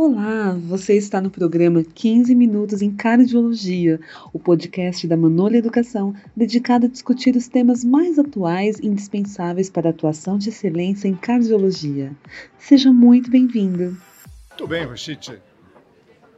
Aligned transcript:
Olá, 0.00 0.52
você 0.52 0.96
está 0.96 1.20
no 1.20 1.28
programa 1.28 1.82
15 1.82 2.32
Minutos 2.32 2.82
em 2.82 2.94
Cardiologia, 2.94 3.98
o 4.32 4.38
podcast 4.38 5.08
da 5.08 5.16
Manolha 5.16 5.56
Educação, 5.56 6.14
dedicado 6.36 6.86
a 6.86 6.88
discutir 6.88 7.34
os 7.34 7.48
temas 7.48 7.82
mais 7.82 8.16
atuais 8.16 8.78
e 8.78 8.86
indispensáveis 8.86 9.68
para 9.68 9.88
a 9.88 9.90
atuação 9.90 10.38
de 10.38 10.50
excelência 10.50 11.08
em 11.08 11.16
cardiologia. 11.16 12.16
Seja 12.56 12.92
muito 12.92 13.28
bem-vindo. 13.28 14.00
Muito 14.50 14.68
bem, 14.68 14.84
Rochite. 14.84 15.42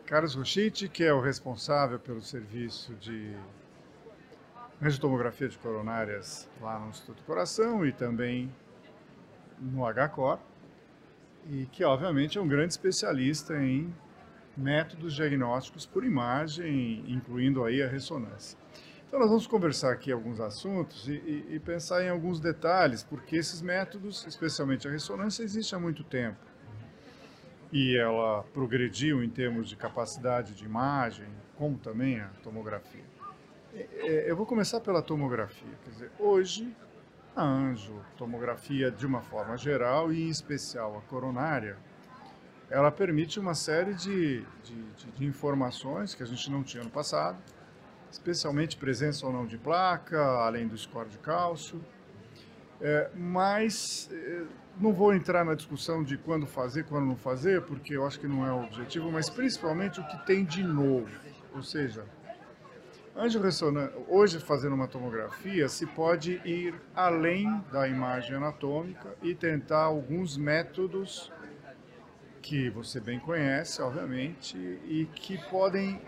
Carlos 0.07 0.35
Rochite, 0.35 0.89
que 0.89 1.05
é 1.05 1.13
o 1.13 1.21
responsável 1.21 1.99
pelo 1.99 2.23
serviço 2.23 2.95
de 2.95 3.31
angiotomografia 4.81 5.51
de 5.51 5.59
coronárias 5.59 6.49
lá 6.63 6.79
no 6.79 6.89
Instituto 6.89 7.19
do 7.19 7.25
Coração 7.25 7.85
e 7.85 7.93
também 7.93 8.51
no 9.61 9.83
HCOR 9.85 10.39
e 11.49 11.67
que 11.67 11.85
obviamente 11.85 12.39
é 12.39 12.41
um 12.41 12.49
grande 12.49 12.73
especialista 12.73 13.57
em 13.57 13.93
métodos 14.57 15.15
diagnósticos 15.15 15.87
por 15.87 16.05
imagem, 16.05 17.05
incluindo 17.09 17.65
aí 17.65 17.83
a 17.83 17.89
ressonância. 17.89 18.59
Então 19.07 19.19
nós 19.19 19.29
vamos 19.29 19.47
conversar 19.47 19.93
aqui 19.93 20.13
alguns 20.13 20.39
assuntos 20.39 21.09
e, 21.09 21.15
e, 21.15 21.55
e, 21.57 21.59
pensar 21.59 22.05
em 22.05 22.09
alguns 22.09 22.39
detalhes, 22.39 23.03
porque 23.03 23.35
esses 23.37 23.61
métodos, 23.61 24.25
especialmente 24.25 24.87
a 24.87 24.91
ressonância, 24.91 25.43
existe 25.43 25.75
há 25.75 25.81
muito 25.81 26.05
tempo. 26.05 26.39
E 27.73 27.97
ela 27.97 28.45
progrediu 28.53 29.23
em 29.23 29.29
termos 29.29 29.69
de 29.69 29.77
capacidade 29.77 30.55
de 30.55 30.65
imagem, 30.65 31.27
como 31.57 31.77
também 31.77 32.21
a 32.21 32.29
tomografia. 32.43 33.05
Eu 33.93 34.37
vou 34.37 34.47
começar 34.47 34.81
pela 34.81 35.03
tomografia. 35.03 35.79
Quer 35.85 35.91
dizer, 35.91 36.11
hoje 36.19 36.73
a 37.41 37.45
angiotomografia 37.45 38.91
de 38.91 39.07
uma 39.07 39.23
forma 39.23 39.57
geral 39.57 40.13
e 40.13 40.23
em 40.23 40.29
especial 40.29 40.99
a 40.99 41.01
coronária, 41.09 41.77
ela 42.69 42.91
permite 42.91 43.41
uma 43.41 43.55
série 43.55 43.95
de, 43.95 44.43
de, 44.63 44.83
de, 44.93 45.11
de 45.11 45.25
informações 45.25 46.15
que 46.15 46.23
a 46.23 46.27
gente 46.27 46.51
não 46.51 46.63
tinha 46.63 46.85
no 46.85 46.91
passado, 46.91 47.39
especialmente 48.11 48.77
presença 48.77 49.27
ou 49.27 49.33
não 49.33 49.47
de 49.47 49.57
placa, 49.57 50.21
além 50.21 50.69
do 50.69 50.77
score 50.77 51.09
de 51.09 51.19
cálcio. 51.19 51.83
É, 52.81 53.11
mas 53.15 54.09
é, 54.13 54.43
não 54.79 54.93
vou 54.93 55.15
entrar 55.15 55.45
na 55.45 55.55
discussão 55.55 56.03
de 56.03 56.17
quando 56.17 56.47
fazer, 56.47 56.85
quando 56.85 57.07
não 57.07 57.17
fazer, 57.17 57.63
porque 57.63 57.97
eu 57.97 58.07
acho 58.07 58.21
que 58.21 58.29
não 58.29 58.47
é 58.47 58.53
o 58.53 58.65
objetivo, 58.65 59.11
mas 59.11 59.29
principalmente 59.29 59.99
o 59.99 60.07
que 60.07 60.27
tem 60.27 60.45
de 60.45 60.63
novo. 60.63 61.11
Ou 61.55 61.63
seja, 61.63 62.05
Angiorressonância, 63.17 63.93
hoje 64.09 64.39
fazendo 64.39 64.75
uma 64.75 64.87
tomografia, 64.87 65.69
se 65.69 65.85
pode 65.85 66.41
ir 66.45 66.75
além 66.95 67.63
da 67.73 67.89
imagem 67.89 68.37
anatômica 68.37 69.15
e 69.23 69.35
tentar 69.35 69.83
alguns 69.83 70.37
métodos 70.37 71.31
que 72.41 72.71
você 72.71 73.01
bem 73.01 73.19
conhece, 73.19 73.83
obviamente, 73.83 74.57
e 74.57 75.09
que 75.15 75.37
podem 75.49 76.01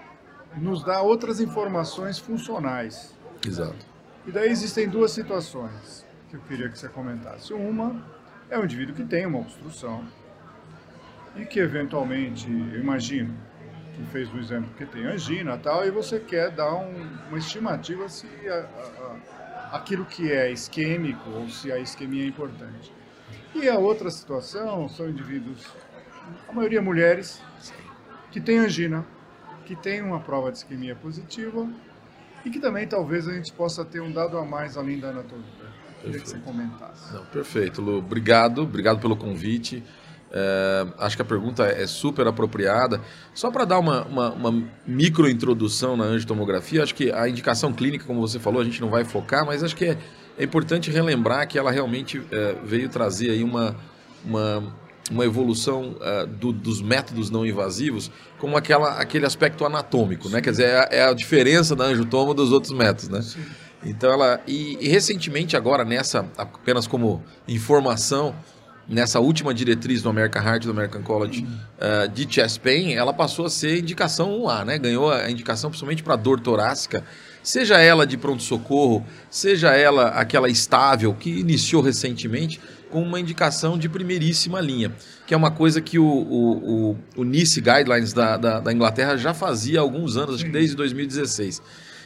nos 0.57 0.85
dar 0.85 1.03
outras 1.03 1.41
informações 1.41 2.19
funcionais. 2.19 3.15
Exato. 3.47 3.85
E 4.27 4.31
daí 4.31 4.49
existem 4.49 4.89
duas 4.89 5.11
situações 5.11 6.07
que 6.31 6.37
eu 6.37 6.41
queria 6.43 6.69
que 6.69 6.79
você 6.79 6.89
comentasse. 6.89 7.53
Uma 7.53 8.03
é 8.49 8.59
um 8.59 8.65
indivíduo 8.65 8.95
que 8.95 9.05
tem 9.05 9.27
uma 9.27 9.41
obstrução 9.41 10.07
e 11.35 11.45
que 11.45 11.59
eventualmente, 11.59 12.49
eu 12.49 12.81
imagino, 12.81 13.35
que 13.95 14.03
fez 14.07 14.33
o 14.33 14.39
exame 14.39 14.67
porque 14.67 14.87
tem 14.87 15.05
angina 15.05 15.57
tal, 15.59 15.87
e 15.87 15.91
você 15.91 16.19
quer 16.19 16.51
dar 16.51 16.75
um, 16.75 17.07
uma 17.29 17.39
estimativa 17.39 18.09
se 18.09 18.27
a, 18.49 18.67
a, 19.71 19.77
aquilo 19.77 20.05
que 20.05 20.31
é 20.33 20.51
isquêmico 20.51 21.29
ou 21.31 21.49
se 21.49 21.71
a 21.71 21.79
isquemia 21.79 22.25
é 22.25 22.27
importante. 22.27 22.93
E 23.55 23.69
a 23.69 23.79
outra 23.79 24.11
situação 24.11 24.89
são 24.89 25.09
indivíduos, 25.09 25.67
a 26.49 26.53
maioria 26.53 26.81
mulheres, 26.81 27.41
que 28.31 28.41
têm 28.41 28.59
angina, 28.59 29.05
que 29.67 29.77
têm 29.77 30.01
uma 30.03 30.21
prova 30.21 30.51
de 30.51 30.59
isquemia 30.59 30.97
positiva 30.97 31.69
e 32.45 32.51
que 32.51 32.59
também 32.59 32.87
talvez 32.87 33.29
a 33.29 33.33
gente 33.33 33.53
possa 33.53 33.85
ter 33.85 34.01
um 34.01 34.11
dado 34.11 34.39
a 34.39 34.45
mais 34.45 34.77
além 34.77 34.99
da 34.99 35.11
anatomia. 35.11 35.45
Queria 36.01 36.21
que 36.21 36.29
você 36.29 36.39
comentasse. 36.39 37.15
Não, 37.15 37.25
perfeito, 37.27 37.81
Lu. 37.81 37.99
Obrigado, 37.99 38.63
obrigado 38.63 39.01
pelo 39.01 39.17
convite. 39.17 39.85
É, 40.35 40.87
acho 40.99 41.15
que 41.15 41.21
a 41.21 41.25
pergunta 41.27 41.65
é 41.65 41.87
super 41.87 42.27
apropriada. 42.27 43.01
Só 43.35 43.51
para 43.51 43.67
dar 43.67 43.79
uma, 43.79 44.05
uma, 44.05 44.31
uma, 44.33 44.65
micro 44.87 45.29
introdução 45.29 45.95
na 45.95 46.05
angiotomografia, 46.05 46.83
acho 46.83 46.95
que 46.95 47.13
a 47.13 47.29
indicação 47.29 47.71
clínica, 47.73 48.07
como 48.07 48.21
você 48.21 48.39
falou, 48.39 48.63
a 48.63 48.65
gente 48.65 48.81
não 48.81 48.89
vai 48.89 49.05
focar, 49.05 49.45
mas 49.45 49.63
acho 49.63 49.77
que 49.77 49.85
é, 49.85 49.99
é 50.39 50.45
importante 50.45 50.91
relembrar 50.91 51.47
que 51.47 51.59
ela 51.59 51.71
realmente 51.71 52.23
é, 52.31 52.57
veio 52.65 52.89
trazer 52.89 53.31
aí 53.31 53.45
uma, 53.45 53.77
uma, 54.25 54.75
uma 55.11 55.25
evolução 55.25 55.97
uh, 56.01 56.27
do, 56.27 56.51
dos 56.51 56.81
métodos 56.81 57.31
não 57.31 57.45
invasivos 57.45 58.11
como 58.39 58.57
aquela, 58.57 58.99
aquele 58.99 59.27
aspecto 59.27 59.67
anatômico, 59.67 60.31
né? 60.31 60.41
Quer 60.41 60.51
dizer, 60.53 60.65
é, 60.65 60.89
é, 60.99 61.03
a 61.05 61.13
diferença 61.13 61.77
da 61.77 61.85
angiotomo 61.85 62.33
dos 62.33 62.53
outros 62.53 62.73
métodos, 62.73 63.09
né? 63.11 63.21
Sim. 63.21 63.45
Então 63.85 64.11
ela 64.13 64.41
e, 64.47 64.79
e 64.81 64.89
recentemente 64.89 65.57
agora 65.57 65.85
nessa 65.85 66.27
apenas 66.39 66.87
como 66.87 67.23
informação 67.47 68.35
nessa 68.89 69.21
última 69.21 69.55
diretriz 69.55 70.03
do 70.03 70.09
American 70.09 70.43
Heart 70.43 70.65
do 70.65 70.71
American 70.71 71.03
College 71.03 71.47
uh, 71.79 72.09
de 72.09 72.33
chest 72.33 72.61
pain, 72.61 72.95
ela 72.95 73.13
passou 73.13 73.47
a 73.47 73.51
ser 73.51 73.79
indicação 73.79 74.31
1A, 74.41 74.65
né? 74.65 74.79
Ganhou 74.79 75.11
a 75.11 75.31
indicação 75.31 75.71
principalmente 75.71 76.03
para 76.03 76.17
dor 76.17 76.41
torácica, 76.41 77.05
seja 77.43 77.79
ela 77.79 78.07
de 78.07 78.17
pronto-socorro, 78.17 79.05
seja 79.31 79.71
ela 79.71 80.09
aquela 80.09 80.49
estável 80.49 81.15
que 81.15 81.31
iniciou 81.31 81.83
recentemente 81.83 82.61
com 82.91 83.03
uma 83.03 83.19
indicação 83.19 83.79
de 83.79 83.89
primeiríssima 83.89 84.61
linha, 84.61 84.93
que 85.27 85.33
é 85.33 85.37
uma 85.37 85.51
coisa 85.51 85.81
que 85.81 85.99
o, 85.99 86.05
o, 86.05 86.91
o, 86.91 86.99
o 87.17 87.25
NICE 87.25 87.61
Guidelines 87.61 88.13
da, 88.13 88.37
da, 88.37 88.61
da 88.61 88.73
Inglaterra 88.73 89.17
já 89.17 89.33
fazia 89.33 89.81
há 89.81 89.83
alguns 89.83 90.17
anos, 90.17 90.37
acho 90.37 90.45
que 90.45 90.51
desde 90.51 90.77
2016. 90.77 91.63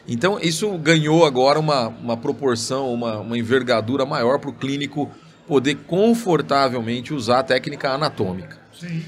Então, 0.09 0.39
isso 0.41 0.71
ganhou 0.79 1.27
agora 1.27 1.59
uma, 1.59 1.89
uma 1.89 2.17
proporção, 2.17 2.95
uma, 2.95 3.19
uma 3.19 3.37
envergadura 3.37 4.07
maior 4.07 4.39
para 4.39 4.51
o 4.51 4.53
clínico 4.53 5.11
poder 5.47 5.77
confortavelmente 5.87 7.15
usar 7.15 7.41
a 7.41 7.43
técnica 7.43 7.91
anatômica. 7.91 8.59
Sim. 8.79 9.03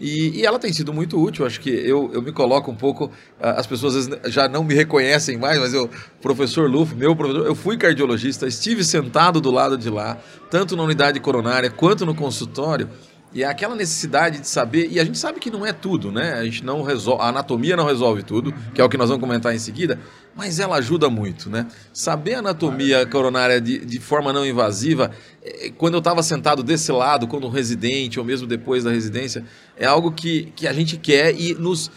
E, 0.00 0.40
e, 0.40 0.44
ela 0.44 0.58
tem 0.58 0.72
sido 0.72 0.92
muito 0.92 1.16
útil, 1.16 1.46
acho 1.46 1.60
que 1.60 1.70
eu, 1.70 2.10
eu 2.12 2.20
me 2.20 2.32
coloco 2.32 2.68
um 2.72 2.74
pouco, 2.74 3.08
as 3.40 3.68
pessoas 3.68 3.94
às 3.94 4.08
vezes 4.08 4.34
já 4.34 4.48
não 4.48 4.64
me 4.64 4.74
reconhecem 4.74 5.38
mais, 5.38 5.60
mas 5.60 5.72
eu, 5.72 5.88
professor 6.20 6.68
Luff, 6.68 6.92
meu 6.96 7.14
professor, 7.14 7.46
eu 7.46 7.54
fui 7.54 7.76
cardiologista, 7.76 8.48
estive 8.48 8.82
sentado 8.82 9.40
do 9.40 9.52
lado 9.52 9.78
de 9.78 9.88
lá, 9.88 10.18
tanto 10.50 10.74
na 10.76 10.82
unidade 10.82 11.20
coronária 11.20 11.70
quanto 11.70 12.04
no 12.04 12.16
consultório, 12.16 12.90
e 13.34 13.42
é 13.42 13.46
aquela 13.46 13.74
necessidade 13.74 14.40
de 14.40 14.48
saber, 14.48 14.88
e 14.90 15.00
a 15.00 15.04
gente 15.04 15.18
sabe 15.18 15.40
que 15.40 15.50
não 15.50 15.64
é 15.64 15.72
tudo, 15.72 16.12
né? 16.12 16.34
A 16.34 16.44
gente 16.44 16.64
não 16.64 16.82
resolve, 16.82 17.22
a 17.22 17.28
anatomia 17.28 17.76
não 17.76 17.86
resolve 17.86 18.22
tudo, 18.22 18.52
que 18.74 18.80
é 18.80 18.84
o 18.84 18.88
que 18.88 18.96
nós 18.96 19.08
vamos 19.08 19.22
comentar 19.22 19.54
em 19.54 19.58
seguida, 19.58 19.98
mas 20.36 20.60
ela 20.60 20.76
ajuda 20.76 21.08
muito, 21.08 21.48
né? 21.48 21.66
Saber 21.92 22.34
anatomia 22.34 23.06
coronária 23.06 23.60
de, 23.60 23.84
de 23.84 23.98
forma 23.98 24.32
não 24.32 24.44
invasiva, 24.44 25.10
é, 25.42 25.70
quando 25.76 25.94
eu 25.94 25.98
estava 25.98 26.22
sentado 26.22 26.62
desse 26.62 26.92
lado, 26.92 27.26
quando 27.26 27.48
residente, 27.48 28.18
ou 28.18 28.24
mesmo 28.24 28.46
depois 28.46 28.84
da 28.84 28.90
residência, 28.90 29.44
é 29.76 29.86
algo 29.86 30.12
que, 30.12 30.52
que 30.54 30.68
a 30.68 30.72
gente 30.72 30.98
quer 30.98 31.34
e 31.34 31.54
nos 31.54 31.90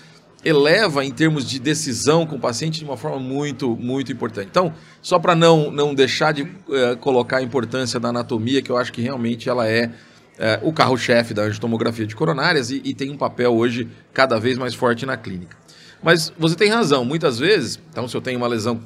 eleva 0.46 1.04
em 1.04 1.12
termos 1.12 1.50
de 1.50 1.60
decisão 1.60 2.26
com 2.26 2.36
o 2.36 2.40
paciente 2.40 2.80
de 2.80 2.86
uma 2.86 2.96
forma 2.96 3.20
muito, 3.20 3.76
muito 3.76 4.12
importante. 4.12 4.48
Então, 4.50 4.72
só 5.02 5.18
para 5.18 5.36
não, 5.36 5.72
não 5.72 5.94
deixar 5.94 6.32
de 6.32 6.44
uh, 6.44 6.96
colocar 7.02 7.38
a 7.38 7.42
importância 7.42 8.00
da 8.00 8.10
anatomia, 8.10 8.62
que 8.62 8.70
eu 8.70 8.78
acho 8.78 8.94
que 8.94 9.02
realmente 9.02 9.50
ela 9.50 9.68
é 9.68 9.92
é, 10.38 10.60
o 10.62 10.74
carro-chefe 10.74 11.34
da 11.34 11.44
angiotomografia 11.44 12.06
de 12.06 12.16
coronárias 12.16 12.70
e, 12.70 12.82
e, 12.84 12.94
tem 12.94 13.10
um 13.10 13.18
papel 13.18 13.56
hoje 13.56 13.88
cada 14.14 14.40
vez 14.40 14.58
mais 14.58 14.74
forte 14.74 15.06
na 15.06 15.16
clínica. 15.16 15.58
Mas 16.04 16.32
você 16.38 16.56
tem 16.56 16.70
razão, 16.70 17.06
muitas 17.06 17.40
vezes, 17.40 17.80
então 17.90 18.08
se 18.08 18.16
eu 18.16 18.22
tenho 18.22 18.38
uma 18.38 18.48
lesão 18.48 18.82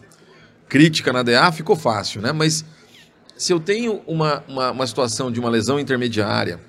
crítica 0.68 1.12
na 1.12 1.24
DA, 1.24 1.52
ficou 1.52 1.76
fácil, 1.76 2.22
né? 2.22 2.32
Mas 2.32 2.64
se 3.36 3.52
eu 3.52 3.60
tenho 3.60 4.02
uma, 4.06 4.44
uma, 4.48 4.72
uma 4.72 4.88
situação 4.88 5.32
de 5.32 5.40
uma 5.40 5.50
lesão 5.50 5.80
intermediária, 5.80 6.60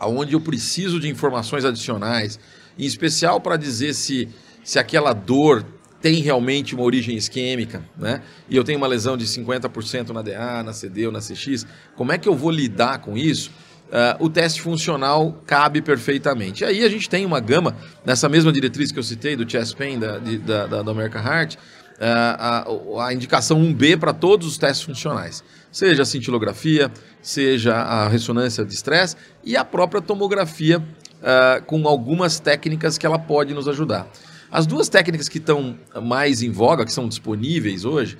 onde 0.00 0.32
eu 0.32 0.40
preciso 0.40 0.98
de 0.98 1.08
informações 1.08 1.64
adicionais, 1.64 2.38
em 2.78 2.84
especial 2.84 3.40
para 3.40 3.56
dizer 3.56 3.94
se, 3.94 4.28
se 4.64 4.78
aquela 4.78 5.12
dor 5.12 5.64
tem 6.00 6.22
realmente 6.22 6.74
uma 6.74 6.84
origem 6.84 7.14
isquêmica, 7.14 7.84
né? 7.96 8.22
E 8.48 8.56
eu 8.56 8.64
tenho 8.64 8.78
uma 8.78 8.86
lesão 8.86 9.16
de 9.16 9.26
50% 9.26 10.08
na 10.10 10.22
DA, 10.22 10.62
na 10.62 10.72
CD 10.72 11.06
ou 11.06 11.12
na 11.12 11.18
CX, 11.18 11.66
como 11.94 12.10
é 12.10 12.16
que 12.16 12.26
eu 12.26 12.34
vou 12.34 12.50
lidar 12.50 13.00
com 13.00 13.18
isso? 13.18 13.50
Uh, 13.90 14.24
o 14.24 14.30
teste 14.30 14.62
funcional 14.62 15.42
cabe 15.44 15.82
perfeitamente. 15.82 16.62
E 16.62 16.66
aí 16.66 16.84
a 16.84 16.88
gente 16.88 17.10
tem 17.10 17.26
uma 17.26 17.40
gama, 17.40 17.76
nessa 18.06 18.28
mesma 18.28 18.52
diretriz 18.52 18.92
que 18.92 18.98
eu 19.00 19.02
citei, 19.02 19.34
do 19.34 19.50
chest 19.50 19.76
pain 19.76 19.98
da, 19.98 20.18
de, 20.18 20.38
da, 20.38 20.66
da, 20.66 20.82
da 20.82 20.92
American 20.92 21.20
Heart, 21.20 21.54
uh, 21.54 21.58
a, 21.98 22.66
a, 23.06 23.12
indicação 23.12 23.60
1B 23.60 23.98
para 23.98 24.12
todos 24.12 24.46
os 24.46 24.56
testes 24.56 24.86
funcionais. 24.86 25.42
Seja 25.72 26.02
a 26.02 26.04
cintilografia, 26.04 26.88
seja 27.20 27.74
a 27.74 28.06
ressonância 28.08 28.64
de 28.64 28.72
estresse 28.72 29.16
e 29.42 29.56
a 29.56 29.64
própria 29.64 30.00
tomografia 30.00 30.78
uh, 30.78 31.64
com 31.64 31.88
algumas 31.88 32.38
técnicas 32.38 32.96
que 32.96 33.04
ela 33.04 33.18
pode 33.18 33.52
nos 33.52 33.66
ajudar. 33.66 34.08
As 34.52 34.68
duas 34.68 34.88
técnicas 34.88 35.28
que 35.28 35.38
estão 35.38 35.76
mais 36.00 36.42
em 36.42 36.50
voga, 36.50 36.84
que 36.84 36.92
são 36.92 37.08
disponíveis 37.08 37.84
hoje, 37.84 38.18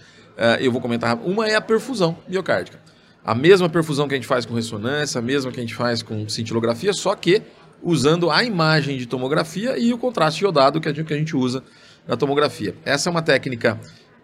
eu 0.61 0.71
vou 0.71 0.81
comentar. 0.81 1.19
Uma 1.19 1.49
é 1.49 1.57
a 1.57 1.61
perfusão 1.61 2.17
miocárdica 2.29 2.79
a 3.25 3.35
mesma 3.35 3.69
perfusão 3.69 4.09
que 4.09 4.15
a 4.15 4.17
gente 4.17 4.27
faz 4.27 4.47
com 4.47 4.55
ressonância, 4.55 5.19
a 5.19 5.23
mesma 5.23 5.53
que 5.53 5.59
a 5.59 5.63
gente 5.63 5.75
faz 5.75 6.03
com 6.03 6.29
cintilografia, 6.29 6.93
só 6.93 7.15
que 7.15 7.43
usando 7.83 8.31
a 8.31 8.45
imagem 8.45 8.99
de 8.99 9.07
tomografia 9.07 9.79
e 9.79 9.93
o 9.93 9.99
contraste 9.99 10.45
iodado 10.45 10.81
que 10.81 10.89
a 10.89 10.93
gente, 10.93 11.07
que 11.07 11.15
a 11.15 11.17
gente 11.17 11.37
usa 11.37 11.63
na 12.07 12.17
tomografia. 12.17 12.75
Essa 12.85 13.09
é 13.09 13.11
uma 13.11 13.23
técnica 13.23 13.79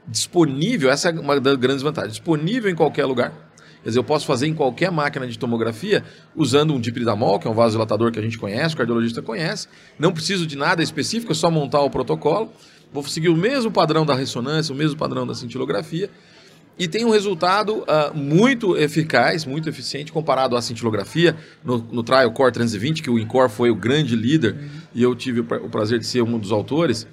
disponível, 0.06 0.90
essa 0.90 1.08
é 1.10 1.12
uma 1.12 1.40
das 1.40 1.56
grandes 1.56 1.82
vantagens, 1.82 2.12
disponível 2.12 2.70
em 2.70 2.74
qualquer 2.74 3.04
lugar. 3.04 3.32
Quer 3.82 3.90
dizer, 3.90 3.98
eu 4.00 4.04
posso 4.04 4.26
fazer 4.26 4.48
em 4.48 4.54
qualquer 4.54 4.90
máquina 4.90 5.26
de 5.28 5.38
tomografia 5.38 6.02
usando 6.34 6.74
um 6.74 6.80
dipridamol, 6.80 7.38
que 7.38 7.46
é 7.46 7.50
um 7.50 7.54
vasodilatador 7.54 8.10
que 8.10 8.18
a 8.18 8.22
gente 8.22 8.36
conhece, 8.36 8.74
o 8.74 8.78
cardiologista 8.78 9.22
conhece. 9.22 9.68
Não 9.96 10.12
preciso 10.12 10.44
de 10.46 10.56
nada 10.56 10.82
específico, 10.82 11.30
é 11.30 11.34
só 11.34 11.50
montar 11.50 11.80
o 11.82 11.90
protocolo. 11.90 12.50
Vou 12.92 13.04
seguir 13.04 13.28
o 13.28 13.36
mesmo 13.36 13.70
padrão 13.70 14.04
da 14.04 14.14
ressonância, 14.14 14.74
o 14.74 14.76
mesmo 14.76 14.96
padrão 14.96 15.24
da 15.24 15.34
cintilografia. 15.34 16.10
E 16.78 16.86
tem 16.86 17.04
um 17.04 17.10
resultado 17.10 17.78
uh, 17.78 18.14
muito 18.14 18.76
eficaz, 18.76 19.46
muito 19.46 19.68
eficiente 19.68 20.12
comparado 20.12 20.56
à 20.56 20.62
cintilografia. 20.62 21.34
No, 21.64 21.78
no 21.78 22.02
Trial 22.02 22.30
Core 22.32 22.52
320, 22.52 23.02
que 23.02 23.08
o 23.08 23.18
Incor 23.18 23.48
foi 23.48 23.70
o 23.70 23.74
grande 23.74 24.14
líder, 24.14 24.52
uhum. 24.52 24.68
e 24.94 25.02
eu 25.02 25.14
tive 25.14 25.40
o 25.40 25.70
prazer 25.70 25.98
de 25.98 26.06
ser 26.06 26.22
um 26.22 26.38
dos 26.38 26.52
autores, 26.52 27.06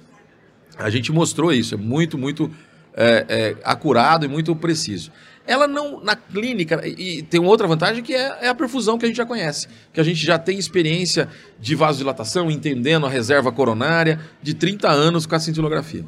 a 0.76 0.90
gente 0.90 1.10
mostrou 1.10 1.52
isso. 1.52 1.74
É 1.74 1.78
muito, 1.78 2.18
muito 2.18 2.50
é, 2.94 3.26
é, 3.28 3.56
acurado 3.64 4.26
e 4.26 4.28
muito 4.28 4.54
preciso. 4.54 5.10
Ela 5.46 5.68
não, 5.68 6.02
na 6.02 6.16
clínica, 6.16 6.86
e 6.86 7.22
tem 7.22 7.38
outra 7.40 7.66
vantagem 7.66 8.02
que 8.02 8.14
é, 8.14 8.38
é, 8.42 8.48
a 8.48 8.54
perfusão 8.54 8.96
que 8.96 9.04
a 9.04 9.08
gente 9.08 9.16
já 9.16 9.26
conhece, 9.26 9.68
que 9.92 10.00
a 10.00 10.04
gente 10.04 10.24
já 10.24 10.38
tem 10.38 10.58
experiência 10.58 11.28
de 11.60 11.74
vasodilatação, 11.74 12.50
entendendo 12.50 13.04
a 13.04 13.10
reserva 13.10 13.52
coronária, 13.52 14.20
de 14.42 14.54
30 14.54 14.90
anos 14.90 15.26
com 15.26 15.34
a 15.34 15.40
cintilografia. 15.40 16.04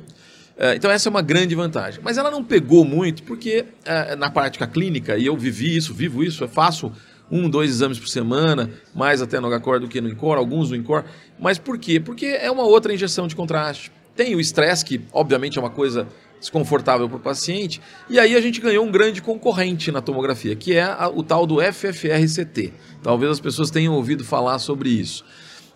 É, 0.59 0.75
então 0.75 0.91
essa 0.91 1.09
é 1.09 1.11
uma 1.11 1.23
grande 1.23 1.55
vantagem. 1.55 2.01
Mas 2.03 2.17
ela 2.17 2.31
não 2.31 2.43
pegou 2.43 2.85
muito, 2.85 3.23
porque 3.23 3.67
é, 3.85 4.17
na 4.17 4.31
prática 4.31 4.67
clínica, 4.67 5.17
e 5.17 5.27
eu 5.27 5.37
vivi 5.37 5.77
isso, 5.77 5.93
vivo 5.93 6.25
isso, 6.25 6.45
eu 6.45 6.49
faço 6.49 6.91
um, 7.31 7.49
dois 7.49 7.71
exames 7.71 7.99
por 7.99 8.09
semana, 8.09 8.71
mais 8.95 9.21
até 9.21 9.41
no 9.41 9.49
HCOR 9.49 9.81
do 9.81 9.89
que 9.89 10.01
no 10.01 10.09
INCOR, 10.09 10.39
alguns 10.39 10.71
no 10.71 10.77
INCOR. 10.77 11.05
Mas 11.39 11.59
por 11.59 11.79
quê? 11.79 12.01
Porque 12.01 12.27
é 12.27 12.51
uma 12.51 12.65
outra 12.65 12.93
injeção 12.95 13.27
de 13.27 13.37
contraste. 13.37 13.93
Tem 14.15 14.35
o 14.35 14.41
estresse, 14.41 14.85
que 14.85 15.01
obviamente 15.13 15.59
é 15.59 15.61
uma 15.61 15.71
coisa 15.71 16.07
desconfortável 16.41 17.09
para 17.09 17.17
o 17.17 17.21
paciente. 17.21 17.81
E 18.09 18.19
aí 18.19 18.35
a 18.37 18.41
gente 18.41 18.61
ganhou 18.61 18.85
um 18.85 18.91
grande 18.91 19.21
concorrente 19.21 19.91
na 19.91 20.01
tomografia, 20.01 20.55
que 20.55 20.75
é 20.75 20.83
a, 20.83 21.09
o 21.09 21.23
tal 21.23 21.47
do 21.47 21.61
FFRCT. 21.61 22.73
Talvez 23.03 23.33
as 23.33 23.41
pessoas 23.41 23.71
tenham 23.71 23.95
ouvido 23.95 24.25
falar 24.25 24.59
sobre 24.59 24.89
isso. 24.89 25.25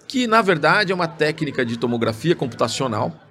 Que 0.07 0.27
na 0.27 0.43
verdade 0.43 0.93
é 0.93 0.95
uma 0.95 1.09
técnica 1.09 1.65
de 1.65 1.79
tomografia 1.79 2.35
computacional 2.35 3.30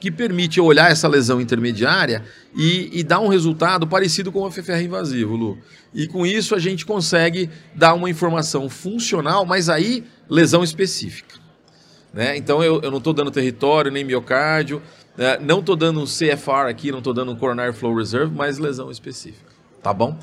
que 0.00 0.10
permite 0.10 0.60
olhar 0.60 0.90
essa 0.90 1.06
lesão 1.06 1.40
intermediária 1.40 2.24
e, 2.56 2.88
e 2.98 3.04
dar 3.04 3.20
um 3.20 3.28
resultado 3.28 3.86
parecido 3.86 4.32
com 4.32 4.40
o 4.40 4.50
FFR 4.50 4.82
invasivo, 4.82 5.36
Lu. 5.36 5.58
E 5.94 6.06
com 6.06 6.24
isso 6.24 6.54
a 6.54 6.58
gente 6.58 6.86
consegue 6.86 7.50
dar 7.74 7.94
uma 7.94 8.08
informação 8.08 8.68
funcional, 8.70 9.44
mas 9.44 9.68
aí 9.68 10.02
lesão 10.28 10.64
específica. 10.64 11.38
Né? 12.12 12.36
Então 12.36 12.62
eu, 12.64 12.80
eu 12.80 12.90
não 12.90 12.98
estou 12.98 13.12
dando 13.12 13.30
território 13.30 13.90
nem 13.90 14.02
miocárdio, 14.02 14.82
é, 15.18 15.38
não 15.38 15.60
estou 15.60 15.76
dando 15.76 16.00
um 16.00 16.04
CFR 16.04 16.68
aqui, 16.68 16.90
não 16.90 16.98
estou 16.98 17.12
dando 17.12 17.32
um 17.32 17.36
Coronary 17.36 17.74
Flow 17.74 17.94
Reserve, 17.94 18.34
mas 18.34 18.58
lesão 18.58 18.90
específica. 18.90 19.50
Tá 19.82 19.92
bom? 19.92 20.18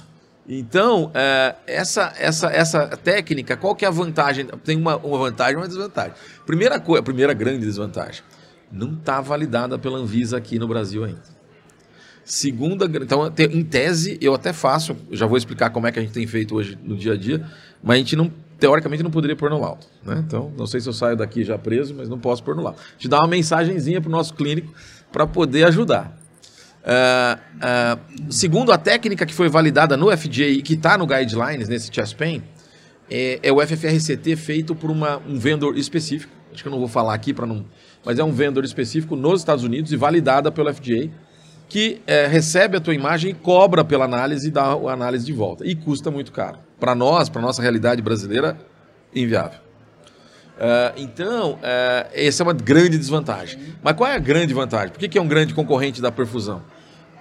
Então, 0.50 1.12
é, 1.14 1.56
essa, 1.68 2.14
essa, 2.18 2.48
essa 2.48 2.88
técnica, 2.88 3.58
qual 3.58 3.76
que 3.76 3.84
é 3.84 3.88
a 3.88 3.92
vantagem? 3.92 4.48
Tem 4.64 4.78
uma, 4.78 4.96
uma 4.96 5.18
vantagem 5.18 5.56
e 5.56 5.58
uma 5.58 5.68
desvantagem. 5.68 6.14
Primeira 6.46 6.80
coisa, 6.80 7.04
primeira 7.04 7.34
grande 7.34 7.60
desvantagem, 7.60 8.24
não 8.72 8.94
está 8.94 9.22
validada 9.22 9.78
pela 9.78 9.98
Anvisa 9.98 10.38
aqui 10.38 10.60
no 10.60 10.68
Brasil 10.68 11.04
ainda. 11.04 11.38
Segunda, 12.24 12.86
então, 12.86 13.32
em 13.40 13.64
tese, 13.64 14.18
eu 14.20 14.34
até 14.34 14.52
faço, 14.52 14.98
já 15.12 15.26
vou 15.26 15.38
explicar 15.38 15.70
como 15.70 15.88
é 15.88 15.92
que 15.92 16.00
a 16.00 16.02
gente 16.02 16.12
tem 16.12 16.28
feito 16.28 16.56
hoje 16.56 16.78
no 16.84 16.98
dia 16.98 17.14
a 17.14 17.18
dia, 17.18 17.46
mas 17.82 17.96
a 17.96 17.98
gente 18.00 18.16
não 18.18 18.32
teoricamente 18.60 19.04
não 19.04 19.12
poderia 19.12 19.36
pôr 19.36 19.50
no 19.50 19.60
laudo. 19.60 19.86
Né? 20.04 20.24
Então, 20.26 20.52
não 20.58 20.66
sei 20.66 20.82
se 20.82 20.90
eu 20.90 20.94
saio 20.94 21.16
daqui 21.16 21.44
já 21.44 21.58
preso, 21.58 21.94
mas 21.96 22.10
não 22.10 22.20
posso 22.20 22.44
pôr 22.44 22.56
no 22.56 22.64
laudo. 22.64 22.80
Te 22.98 23.08
dá 23.08 23.20
uma 23.20 23.28
mensagenzinha 23.28 24.02
para 24.02 24.10
o 24.10 24.12
nosso 24.12 24.34
clínico 24.34 24.74
para 25.12 25.26
poder 25.26 25.66
ajudar. 25.66 26.18
Uh, 26.84 27.38
uh, 27.58 28.32
segundo 28.32 28.72
a 28.72 28.78
técnica 28.78 29.26
que 29.26 29.34
foi 29.34 29.50
validada 29.50 29.98
no 29.98 30.16
FDA 30.16 30.48
e 30.48 30.62
que 30.62 30.74
está 30.74 30.98
no 30.98 31.06
guidelines, 31.06 31.68
nesse 31.68 31.94
chest 31.94 32.16
pain, 32.16 32.42
é, 33.10 33.40
é, 33.44 33.52
o 33.52 33.66
FFRCT 33.66 34.36
feito 34.36 34.76
por 34.76 34.90
uma, 34.90 35.18
um 35.18 35.38
vendor 35.38 35.78
específico. 35.78 36.32
Acho 36.52 36.64
que 36.64 36.68
eu 36.68 36.72
não 36.72 36.80
vou 36.80 36.88
falar 36.88 37.14
aqui 37.14 37.34
para 37.34 37.46
não. 37.46 37.66
Mas 38.08 38.20
é 38.20 38.24
um 38.24 38.32
vendor 38.32 38.64
específico 38.64 39.18
nos 39.18 39.42
Estados 39.42 39.66
Unidos 39.66 39.92
e 39.92 39.98
validada 39.98 40.50
pelo 40.50 40.74
FDA, 40.74 41.10
que 41.68 42.02
é, 42.08 42.26
recebe 42.26 42.78
a 42.78 42.80
tua 42.80 42.94
imagem 42.94 43.32
e 43.32 43.34
cobra 43.34 43.84
pela 43.84 44.06
análise 44.06 44.48
e 44.48 44.50
dá 44.50 44.64
a 44.64 44.94
análise 44.94 45.26
de 45.26 45.34
volta. 45.34 45.68
E 45.68 45.76
custa 45.76 46.10
muito 46.10 46.32
caro 46.32 46.58
para 46.80 46.96
nós, 46.96 47.28
para 47.28 47.42
nossa 47.42 47.62
realidade 47.62 48.02
brasileira, 48.02 48.58
inviável. 49.14 49.60
Uh, 50.56 50.96
então, 50.96 51.56
uh, 51.56 52.08
essa 52.14 52.44
é 52.44 52.46
uma 52.46 52.54
grande 52.54 52.98
desvantagem. 52.98 53.60
Mas 53.84 53.94
qual 53.98 54.10
é 54.10 54.16
a 54.16 54.20
grande 54.20 54.54
vantagem? 54.54 54.88
Por 54.88 55.00
que, 55.00 55.10
que 55.10 55.18
é 55.18 55.22
um 55.22 55.28
grande 55.28 55.54
concorrente 55.54 56.02
da 56.02 56.10
perfusão? 56.10 56.62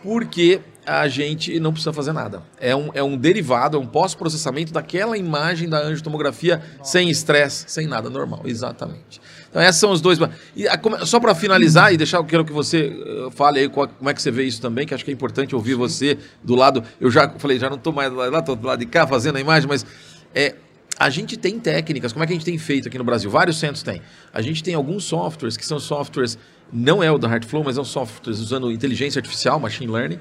Porque 0.06 0.60
a 0.86 1.08
gente 1.08 1.58
não 1.58 1.72
precisa 1.72 1.92
fazer 1.92 2.12
nada. 2.12 2.40
É 2.60 2.76
um, 2.76 2.90
é 2.94 3.02
um 3.02 3.16
derivado, 3.16 3.76
é 3.76 3.80
um 3.80 3.86
pós-processamento 3.86 4.72
daquela 4.72 5.18
imagem 5.18 5.68
da 5.68 5.78
angiotomografia 5.78 6.62
sem 6.80 7.10
estresse, 7.10 7.64
sem 7.66 7.88
nada, 7.88 8.08
normal. 8.08 8.42
Exatamente. 8.44 9.20
Então, 9.50 9.60
esses 9.60 9.80
são 9.80 9.90
os 9.90 10.00
dois. 10.00 10.16
E, 10.54 10.68
a, 10.68 10.80
só 11.04 11.18
para 11.18 11.34
finalizar 11.34 11.92
e 11.92 11.96
deixar, 11.96 12.18
eu 12.18 12.24
quero 12.24 12.44
que 12.44 12.52
você 12.52 12.86
uh, 12.86 13.32
fale 13.32 13.58
aí 13.58 13.68
qual, 13.68 13.88
como 13.88 14.08
é 14.08 14.14
que 14.14 14.22
você 14.22 14.30
vê 14.30 14.44
isso 14.44 14.62
também, 14.62 14.86
que 14.86 14.94
acho 14.94 15.04
que 15.04 15.10
é 15.10 15.14
importante 15.14 15.56
ouvir 15.56 15.74
você 15.74 16.16
do 16.40 16.54
lado. 16.54 16.84
Eu 17.00 17.10
já 17.10 17.28
falei, 17.30 17.58
já 17.58 17.68
não 17.68 17.76
estou 17.76 17.92
mais 17.92 18.12
lá, 18.12 18.38
estou 18.38 18.54
do 18.54 18.64
lado 18.64 18.78
de 18.78 18.86
cá 18.86 19.08
fazendo 19.08 19.38
a 19.38 19.40
imagem, 19.40 19.68
mas 19.68 19.84
é, 20.32 20.54
a 20.98 21.10
gente 21.10 21.36
tem 21.36 21.58
técnicas, 21.60 22.12
como 22.12 22.24
é 22.24 22.26
que 22.26 22.32
a 22.32 22.36
gente 22.36 22.44
tem 22.44 22.56
feito 22.56 22.88
aqui 22.88 22.96
no 22.96 23.04
Brasil? 23.04 23.30
Vários 23.30 23.58
centros 23.58 23.82
têm. 23.82 24.00
A 24.32 24.40
gente 24.40 24.62
tem 24.62 24.74
alguns 24.74 25.04
softwares 25.04 25.56
que 25.56 25.64
são 25.64 25.78
softwares, 25.78 26.38
não 26.72 27.02
é 27.02 27.10
o 27.10 27.18
da 27.18 27.28
Heartflow, 27.28 27.62
mas 27.62 27.74
são 27.74 27.84
softwares 27.84 28.40
usando 28.40 28.72
inteligência 28.72 29.18
artificial, 29.18 29.60
machine 29.60 29.90
learning, 29.90 30.18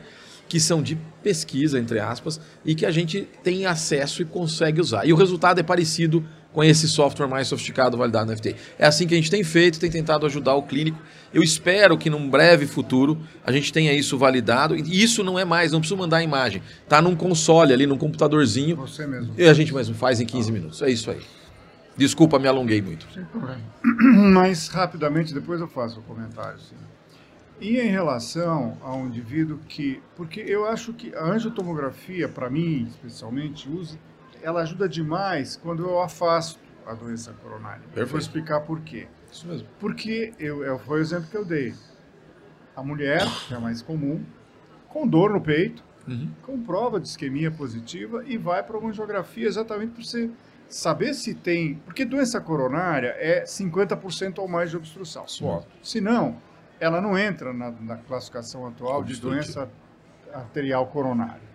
que 0.48 0.60
são 0.60 0.84
de 0.84 0.98
pesquisa, 1.24 1.80
entre 1.80 2.00
aspas, 2.00 2.40
e 2.64 2.76
que 2.76 2.86
a 2.86 2.92
gente 2.92 3.28
tem 3.44 3.66
acesso 3.66 4.22
e 4.22 4.26
consegue 4.26 4.82
usar. 4.82 5.06
E 5.06 5.14
o 5.14 5.16
resultado 5.16 5.60
é 5.60 5.64
parecido 5.64 6.26
com 6.56 6.64
esse 6.64 6.88
software 6.88 7.28
mais 7.28 7.50
sofisticado 7.50 7.98
validado 7.98 8.32
no 8.32 8.38
FT. 8.38 8.56
É 8.80 8.88
assim 8.88 9.06
que 9.06 9.14
a 9.14 9.18
gente 9.18 9.30
tem 9.30 9.44
feito, 9.44 9.78
tem 9.78 9.92
tentado 9.92 10.26
ajudar 10.26 10.56
o 10.56 10.64
clínico. 10.64 10.98
Eu 11.34 11.44
espero 11.44 11.98
que 11.98 12.10
num 12.10 12.30
breve 12.30 12.66
futuro 12.66 13.20
a 13.46 13.52
gente 13.52 13.74
tenha 13.74 13.92
isso 13.92 14.18
validado. 14.18 14.74
E 14.74 15.04
isso 15.04 15.22
não 15.22 15.38
é 15.38 15.44
mais, 15.44 15.74
não 15.74 15.82
preciso 15.82 16.00
mandar 16.00 16.18
a 16.18 16.24
imagem. 16.24 16.64
Está 16.82 17.02
num 17.02 17.14
console 17.14 17.74
ali, 17.74 17.86
num 17.86 17.98
computadorzinho. 17.98 18.78
Você 18.78 19.06
mesmo. 19.06 19.34
E 19.38 19.44
a 19.44 19.54
gente 19.54 19.74
mesmo 19.74 19.94
faz 19.96 20.22
em 20.22 20.26
15 20.26 20.52
minutos. 20.54 20.82
É 20.82 20.90
isso 20.90 21.12
aí. 21.12 21.20
Desculpa, 21.98 22.40
me 22.40 22.48
alonguei 22.48 22.82
muito. 22.82 23.06
Sem 23.14 23.26
problema. 23.26 23.62
Mas 24.34 24.70
rapidamente 24.70 25.34
depois 25.34 25.60
eu 25.60 25.68
faço 25.68 26.00
o 26.00 26.04
comentário. 26.04 26.58
Sim. 26.58 26.76
E 27.60 27.80
em 27.80 27.90
relação 27.90 28.78
a 28.82 28.96
um 28.96 29.08
indivíduo 29.08 29.60
que. 29.68 30.02
Porque 30.16 30.40
eu 30.40 30.66
acho 30.66 30.94
que 30.94 31.14
a 31.14 31.26
angiotomografia, 31.26 32.30
para 32.30 32.50
mim 32.50 32.88
especialmente, 32.90 33.70
usa 33.70 33.98
ela 34.46 34.62
ajuda 34.62 34.88
demais 34.88 35.58
quando 35.58 35.84
eu 35.84 36.00
afasto 36.00 36.60
a 36.86 36.94
doença 36.94 37.34
coronária. 37.42 37.80
Perfeito. 37.80 38.00
Eu 38.00 38.08
vou 38.08 38.20
explicar 38.20 38.62
por 38.62 38.80
quê. 38.82 39.08
Isso 39.32 39.48
mesmo. 39.48 39.68
Porque 39.80 40.34
eu, 40.38 40.64
eu, 40.64 40.78
foi 40.78 41.00
o 41.00 41.02
exemplo 41.02 41.28
que 41.28 41.36
eu 41.36 41.44
dei. 41.44 41.74
A 42.76 42.84
mulher, 42.84 43.24
que 43.48 43.56
é 43.56 43.58
mais 43.58 43.82
comum, 43.82 44.24
com 44.88 45.08
dor 45.08 45.32
no 45.32 45.42
peito, 45.42 45.84
uhum. 46.08 46.30
com 46.44 46.62
prova 46.62 47.00
de 47.00 47.08
isquemia 47.08 47.50
positiva 47.50 48.24
e 48.24 48.38
vai 48.38 48.62
para 48.62 48.78
uma 48.78 48.90
angiografia 48.90 49.48
exatamente 49.48 49.94
para 49.94 50.04
você 50.04 50.30
saber 50.70 51.16
se 51.16 51.34
tem. 51.34 51.82
Porque 51.84 52.06
doença 52.06 52.40
coronária 52.40 53.16
é 53.18 53.46
50% 53.46 54.38
ou 54.38 54.48
mais 54.48 54.70
de 54.70 54.78
obstrução. 54.78 55.26
Se 55.82 56.00
não, 56.00 56.38
ela 56.80 57.02
não 57.02 57.18
entra 57.18 57.52
na, 57.52 57.72
na 57.72 57.98
classificação 57.98 58.68
atual 58.68 59.04
de 59.04 59.20
doença 59.20 59.68
arterial 60.32 60.86
coronária. 60.86 61.55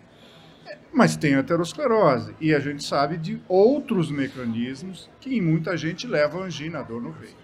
Mas 0.92 1.16
tem 1.16 1.34
aterosclerose 1.34 2.34
e 2.40 2.54
a 2.54 2.58
gente 2.58 2.84
sabe 2.84 3.16
de 3.16 3.40
outros 3.48 4.10
mecanismos 4.10 5.08
que 5.20 5.36
em 5.36 5.40
muita 5.40 5.76
gente 5.76 6.06
levam 6.06 6.42
angina, 6.42 6.82
dor 6.82 7.00
no 7.00 7.12
peito. 7.12 7.36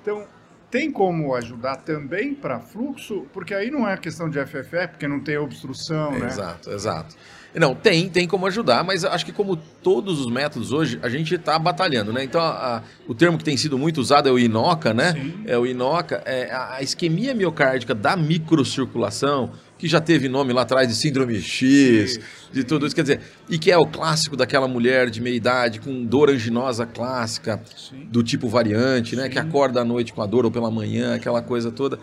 Então, 0.00 0.26
tem 0.70 0.90
como 0.90 1.34
ajudar 1.34 1.76
também 1.76 2.34
para 2.34 2.60
fluxo, 2.60 3.26
porque 3.32 3.54
aí 3.54 3.70
não 3.70 3.88
é 3.88 3.96
questão 3.96 4.28
de 4.28 4.38
FFR, 4.44 4.88
porque 4.90 5.08
não 5.08 5.20
tem 5.20 5.38
obstrução, 5.38 6.14
é, 6.14 6.18
né? 6.18 6.26
Exato, 6.26 6.70
exato. 6.70 7.16
Não, 7.54 7.74
tem, 7.74 8.08
tem 8.08 8.28
como 8.28 8.46
ajudar, 8.46 8.84
mas 8.84 9.04
acho 9.04 9.24
que 9.24 9.32
como 9.32 9.56
todos 9.82 10.20
os 10.20 10.30
métodos 10.30 10.70
hoje, 10.70 10.98
a 11.02 11.08
gente 11.08 11.34
está 11.34 11.58
batalhando, 11.58 12.12
né? 12.12 12.22
Então, 12.22 12.40
a, 12.40 12.76
a, 12.76 12.82
o 13.06 13.14
termo 13.14 13.38
que 13.38 13.44
tem 13.44 13.56
sido 13.56 13.78
muito 13.78 14.00
usado 14.00 14.28
é 14.28 14.32
o 14.32 14.38
INOCA, 14.38 14.92
né? 14.92 15.12
Sim. 15.12 15.42
É 15.46 15.56
o 15.56 15.66
INOCA, 15.66 16.22
é 16.26 16.50
a 16.52 16.82
isquemia 16.82 17.34
miocárdica 17.34 17.94
da 17.94 18.16
microcirculação, 18.16 19.50
que 19.78 19.88
já 19.88 20.00
teve 20.00 20.28
nome 20.28 20.52
lá 20.52 20.62
atrás 20.62 20.88
de 20.88 20.94
síndrome 20.94 21.40
X, 21.40 22.14
sim, 22.14 22.20
de 22.52 22.64
tudo 22.64 22.84
isso, 22.84 22.94
quer 22.94 23.02
dizer, 23.02 23.20
e 23.48 23.58
que 23.58 23.70
é 23.70 23.78
o 23.78 23.86
clássico 23.86 24.36
daquela 24.36 24.66
mulher 24.66 25.08
de 25.08 25.20
meia 25.20 25.36
idade 25.36 25.80
com 25.80 26.04
dor 26.04 26.30
anginosa 26.30 26.84
clássica, 26.84 27.62
sim. 27.76 28.06
do 28.10 28.22
tipo 28.22 28.48
variante, 28.48 29.14
né, 29.14 29.28
que 29.28 29.38
acorda 29.38 29.80
à 29.80 29.84
noite 29.84 30.12
com 30.12 30.20
a 30.20 30.26
dor 30.26 30.44
ou 30.44 30.50
pela 30.50 30.70
manhã, 30.70 31.14
aquela 31.14 31.40
coisa 31.40 31.70
toda. 31.70 31.98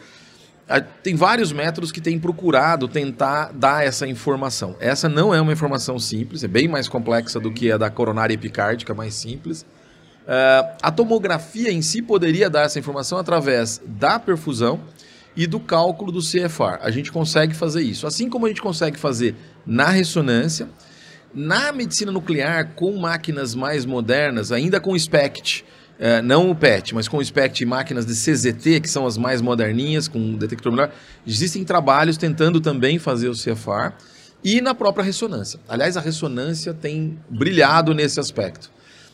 Tem 1.04 1.16
vários 1.16 1.52
métodos 1.52 1.92
que 1.92 2.02
têm 2.02 2.20
procurado 2.20 2.88
tentar 2.88 3.52
dar 3.54 3.86
essa 3.86 4.08
informação. 4.08 4.76
Essa 4.80 5.08
não 5.08 5.34
é 5.34 5.40
uma 5.40 5.54
informação 5.54 6.00
simples, 6.00 6.44
é 6.44 6.48
bem 6.48 6.68
mais 6.68 6.88
complexa 6.88 7.40
do 7.40 7.52
que 7.52 7.72
a 7.72 7.78
da 7.78 7.90
coronária 7.90 8.34
epicárdica, 8.34 8.94
mais 8.94 9.14
simples. 9.14 9.62
Uh, 9.62 10.76
a 10.82 10.92
tomografia 10.92 11.72
em 11.72 11.84
si 11.84 12.02
poderia 12.02 12.50
dar 12.50 12.64
essa 12.64 12.80
informação 12.80 13.20
através 13.20 13.80
da 13.86 14.18
perfusão 14.18 14.80
e 15.36 15.46
do 15.46 15.60
cálculo 15.60 16.12
do 16.12 16.20
CFR. 16.20 16.80
A 16.82 16.90
gente 16.90 17.12
consegue 17.12 17.54
fazer 17.54 17.84
isso. 17.84 18.08
Assim 18.08 18.28
como 18.28 18.48
a 18.48 18.50
gente 18.50 18.62
consegue 18.62 18.98
fazer 18.98 19.36
na 19.68 19.90
ressonância, 19.90 20.68
na 21.32 21.72
medicina 21.72 22.12
nuclear, 22.12 22.72
com 22.76 22.98
máquinas 22.98 23.54
mais 23.54 23.86
modernas, 23.86 24.52
ainda 24.52 24.80
com 24.80 24.98
SPECT, 24.98 25.64
uh, 26.00 26.22
não 26.24 26.50
o 26.50 26.56
PET, 26.56 26.94
mas 26.94 27.08
com 27.08 27.18
o 27.18 27.24
SPECT 27.24 27.64
e 27.64 27.66
máquinas 27.66 28.06
de 28.06 28.14
CZT, 28.14 28.82
que 28.82 28.90
são 28.90 29.06
as 29.06 29.18
mais 29.18 29.42
moderninhas, 29.42 30.08
com 30.08 30.36
detector 30.36 30.72
melhor, 30.72 30.92
existem 31.26 31.64
trabalhos 31.64 32.18
tentando 32.18 32.60
também 32.60 33.00
fazer 33.00 33.30
o 33.30 33.34
CFR 33.34 33.94
e 34.44 34.62
na 34.62 34.76
própria 34.76 35.04
ressonância. 35.04 35.60
Aliás, 35.68 35.98
a 35.98 36.02
ressonância 36.02 36.74
tem 36.74 37.18
brilhado 37.30 37.94
nesse 37.94 38.20
aspecto. 38.20 38.72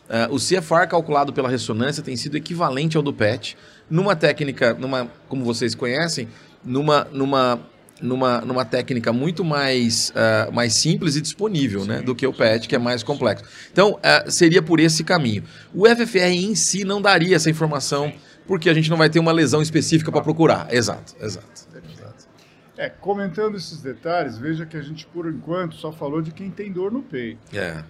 Uh, 0.10 0.36
o 0.36 0.38
CFR 0.38 0.88
calculado 0.90 1.32
pela 1.32 1.48
ressonância 1.48 2.04
tem 2.04 2.18
sido 2.18 2.36
equivalente 2.36 2.98
ao 2.98 3.04
do 3.04 3.14
PET, 3.14 3.58
numa 3.90 4.16
técnica, 4.16 4.74
numa, 4.74 5.10
como 5.30 5.46
vocês 5.46 5.74
conhecem, 5.74 6.28
numa, 6.64 7.08
numa, 7.14 7.60
numa, 8.02 8.42
numa 8.42 8.66
técnica 8.66 9.14
muito 9.14 9.44
mais, 9.44 10.12
uh, 10.12 10.52
mais 10.52 10.74
simples 10.74 11.16
e 11.16 11.22
disponível 11.22 11.86
né, 11.86 12.02
do 12.02 12.16
que 12.16 12.26
o 12.26 12.34
PET, 12.34 12.68
que 12.68 12.76
é 12.76 12.80
mais 12.80 13.04
complexo. 13.04 13.46
Então, 13.72 13.94
uh, 13.94 14.32
seria 14.32 14.62
por 14.62 14.80
esse 14.80 15.04
caminho. 15.04 15.44
O 15.74 15.86
FFR 15.88 16.32
em 16.32 16.56
si 16.56 16.84
não 16.84 17.02
daria 17.02 17.36
essa 17.36 17.50
informação, 17.50 18.12
porque 18.48 18.70
a 18.70 18.74
gente 18.74 18.90
não 18.90 18.98
vai 18.98 19.10
ter 19.10 19.20
uma 19.20 19.32
lesão 19.32 19.62
específica 19.62 20.12
para 20.12 20.22
procurar. 20.22 20.74
Exato, 20.74 21.16
exato. 21.22 21.72
É, 22.78 22.90
comentando 22.90 23.58
esses 23.58 23.80
detalhes, 23.80 24.40
veja 24.40 24.66
que 24.66 24.76
a 24.76 24.82
gente, 24.82 25.06
por 25.06 25.30
enquanto, 25.30 25.76
só 25.76 25.92
falou 25.92 26.20
de 26.20 26.32
quem 26.32 26.50
tem 26.50 26.72
dor 26.72 26.92
no 26.92 27.04
peito. 27.04 27.56
É. 27.56 27.84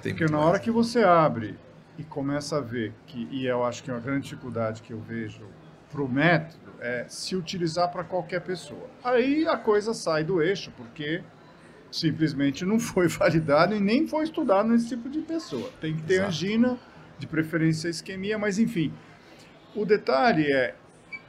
Porque 0.00 0.26
na 0.26 0.38
hora 0.38 0.60
que 0.60 0.70
você 0.70 1.02
abre 1.02 1.56
e 1.98 2.04
começa 2.04 2.58
a 2.58 2.60
ver 2.60 2.92
que, 3.06 3.26
e 3.30 3.46
eu 3.46 3.64
acho 3.64 3.82
que 3.82 3.90
é 3.90 3.94
uma 3.94 4.00
grande 4.00 4.22
dificuldade 4.22 4.82
que 4.82 4.92
eu 4.92 5.00
vejo 5.00 5.42
para 5.90 6.00
o 6.00 6.08
método, 6.08 6.65
é 6.80 7.06
se 7.08 7.34
utilizar 7.36 7.90
para 7.90 8.04
qualquer 8.04 8.40
pessoa. 8.40 8.88
Aí 9.02 9.46
a 9.46 9.56
coisa 9.56 9.94
sai 9.94 10.24
do 10.24 10.42
eixo, 10.42 10.72
porque 10.76 11.22
simplesmente 11.90 12.64
não 12.64 12.78
foi 12.78 13.08
validado 13.08 13.74
e 13.74 13.80
nem 13.80 14.06
foi 14.06 14.24
estudado 14.24 14.68
nesse 14.68 14.88
tipo 14.88 15.08
de 15.08 15.20
pessoa. 15.20 15.70
Tem 15.80 15.94
que 15.94 16.02
ter 16.02 16.14
Exato. 16.14 16.28
angina, 16.28 16.78
de 17.18 17.26
preferência 17.26 17.88
isquemia, 17.88 18.38
mas 18.38 18.58
enfim. 18.58 18.92
O 19.74 19.84
detalhe 19.84 20.50
é, 20.50 20.74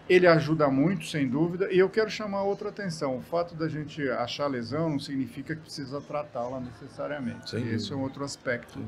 ele 0.10 0.26
ajuda 0.26 0.70
muito, 0.70 1.06
sem 1.06 1.28
dúvida, 1.28 1.72
e 1.72 1.80
eu 1.80 1.90
quero 1.90 2.10
chamar 2.10 2.44
outra 2.44 2.70
atenção. 2.70 3.18
O 3.18 3.22
fato 3.22 3.56
da 3.56 3.68
gente 3.68 4.08
achar 4.10 4.48
lesão 4.48 4.90
não 4.90 5.00
significa 5.00 5.56
que 5.56 5.62
precisa 5.62 6.00
tratá-la 6.00 6.60
necessariamente. 6.60 7.50
Sim. 7.50 7.70
Esse 7.74 7.92
é 7.92 7.96
um 7.96 8.02
outro 8.02 8.24
aspecto 8.24 8.80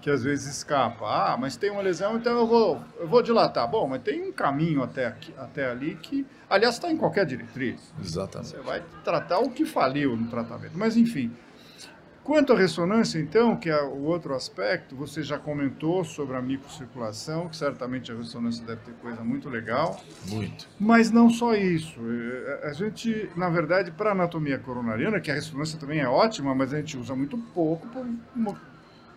que 0.00 0.10
às 0.10 0.22
vezes 0.22 0.56
escapa. 0.56 1.04
Ah, 1.06 1.36
mas 1.36 1.56
tem 1.56 1.70
uma 1.70 1.82
lesão, 1.82 2.16
então 2.16 2.38
eu 2.38 2.46
vou, 2.46 2.80
eu 2.98 3.08
vou 3.08 3.22
dilatar. 3.22 3.68
Bom, 3.68 3.88
mas 3.88 4.02
tem 4.02 4.28
um 4.28 4.32
caminho 4.32 4.82
até, 4.82 5.06
aqui, 5.06 5.34
até 5.36 5.70
ali 5.70 5.96
que, 5.96 6.26
aliás, 6.48 6.76
está 6.76 6.90
em 6.90 6.96
qualquer 6.96 7.26
diretriz. 7.26 7.92
Exatamente. 8.00 8.50
Você 8.50 8.60
vai 8.60 8.82
tratar 9.02 9.40
o 9.40 9.50
que 9.50 9.64
faliu 9.64 10.16
no 10.16 10.28
tratamento. 10.28 10.72
Mas, 10.76 10.96
enfim, 10.96 11.32
Quanto 12.28 12.52
à 12.52 12.58
ressonância, 12.58 13.18
então, 13.18 13.56
que 13.56 13.70
é 13.70 13.82
o 13.82 14.02
outro 14.02 14.34
aspecto, 14.34 14.94
você 14.94 15.22
já 15.22 15.38
comentou 15.38 16.04
sobre 16.04 16.36
a 16.36 16.42
microcirculação, 16.42 17.48
que 17.48 17.56
certamente 17.56 18.12
a 18.12 18.14
ressonância 18.14 18.62
deve 18.66 18.82
ter 18.82 18.92
coisa 19.00 19.24
muito 19.24 19.48
legal. 19.48 19.98
Muito. 20.28 20.68
Mas 20.78 21.10
não 21.10 21.30
só 21.30 21.54
isso. 21.54 21.98
É, 22.06 22.68
a 22.68 22.72
gente, 22.74 23.30
na 23.34 23.48
verdade, 23.48 23.90
para 23.90 24.10
a 24.10 24.12
anatomia 24.12 24.58
coronariana, 24.58 25.20
que 25.20 25.30
a 25.30 25.34
ressonância 25.34 25.80
também 25.80 26.00
é 26.00 26.06
ótima, 26.06 26.54
mas 26.54 26.74
a 26.74 26.76
gente 26.76 26.98
usa 26.98 27.16
muito 27.16 27.38
pouco 27.38 27.88
por 27.88 28.06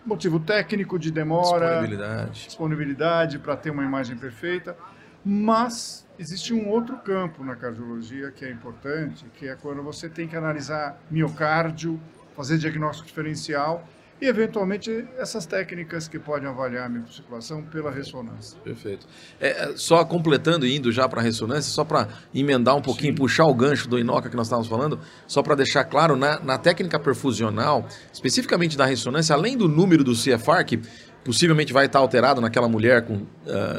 motivo 0.06 0.40
técnico 0.40 0.98
de 0.98 1.10
demora, 1.10 1.82
disponibilidade, 1.82 2.44
disponibilidade 2.46 3.38
para 3.40 3.56
ter 3.58 3.68
uma 3.72 3.84
imagem 3.84 4.16
perfeita. 4.16 4.74
Mas 5.22 6.08
existe 6.18 6.54
um 6.54 6.66
outro 6.66 6.96
campo 6.96 7.44
na 7.44 7.56
cardiologia 7.56 8.30
que 8.30 8.42
é 8.42 8.50
importante, 8.50 9.26
que 9.34 9.48
é 9.48 9.54
quando 9.54 9.82
você 9.82 10.08
tem 10.08 10.26
que 10.26 10.34
analisar 10.34 10.98
miocárdio, 11.10 12.00
fazer 12.36 12.58
diagnóstico 12.58 13.06
diferencial 13.06 13.86
e, 14.22 14.26
eventualmente, 14.26 15.04
essas 15.18 15.46
técnicas 15.46 16.06
que 16.06 16.16
podem 16.16 16.48
avaliar 16.48 16.86
a 16.86 16.88
microcirculação 16.88 17.60
pela 17.62 17.90
ressonância. 17.90 18.56
Perfeito. 18.62 19.04
É, 19.40 19.48
é 19.48 19.76
só 19.76 20.04
completando 20.04 20.64
e 20.64 20.76
indo 20.76 20.92
já 20.92 21.08
para 21.08 21.20
a 21.20 21.24
ressonância, 21.24 21.72
só 21.72 21.84
para 21.84 22.06
emendar 22.32 22.76
um 22.76 22.80
pouquinho, 22.80 23.12
Sim. 23.12 23.16
puxar 23.16 23.46
o 23.46 23.54
gancho 23.54 23.88
do 23.88 23.98
Inoca 23.98 24.30
que 24.30 24.36
nós 24.36 24.46
estávamos 24.46 24.68
falando, 24.68 25.00
só 25.26 25.42
para 25.42 25.56
deixar 25.56 25.82
claro, 25.84 26.14
na, 26.14 26.38
na 26.38 26.56
técnica 26.56 27.00
perfusional, 27.00 27.84
especificamente 28.12 28.76
da 28.76 28.86
ressonância, 28.86 29.34
além 29.34 29.56
do 29.56 29.68
número 29.68 30.04
do 30.04 30.12
CFR, 30.12 30.64
que 30.64 30.80
possivelmente 31.24 31.72
vai 31.72 31.86
estar 31.86 31.98
alterado 31.98 32.40
naquela 32.40 32.68
mulher 32.68 33.04
com 33.04 33.14
uh, 33.14 33.26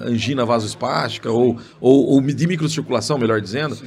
angina 0.05 0.45
vasoespástica 0.45 1.31
ou, 1.31 1.57
ou, 1.79 2.07
ou 2.07 2.21
de 2.21 2.47
microcirculação, 2.47 3.17
melhor 3.17 3.39
dizendo, 3.39 3.77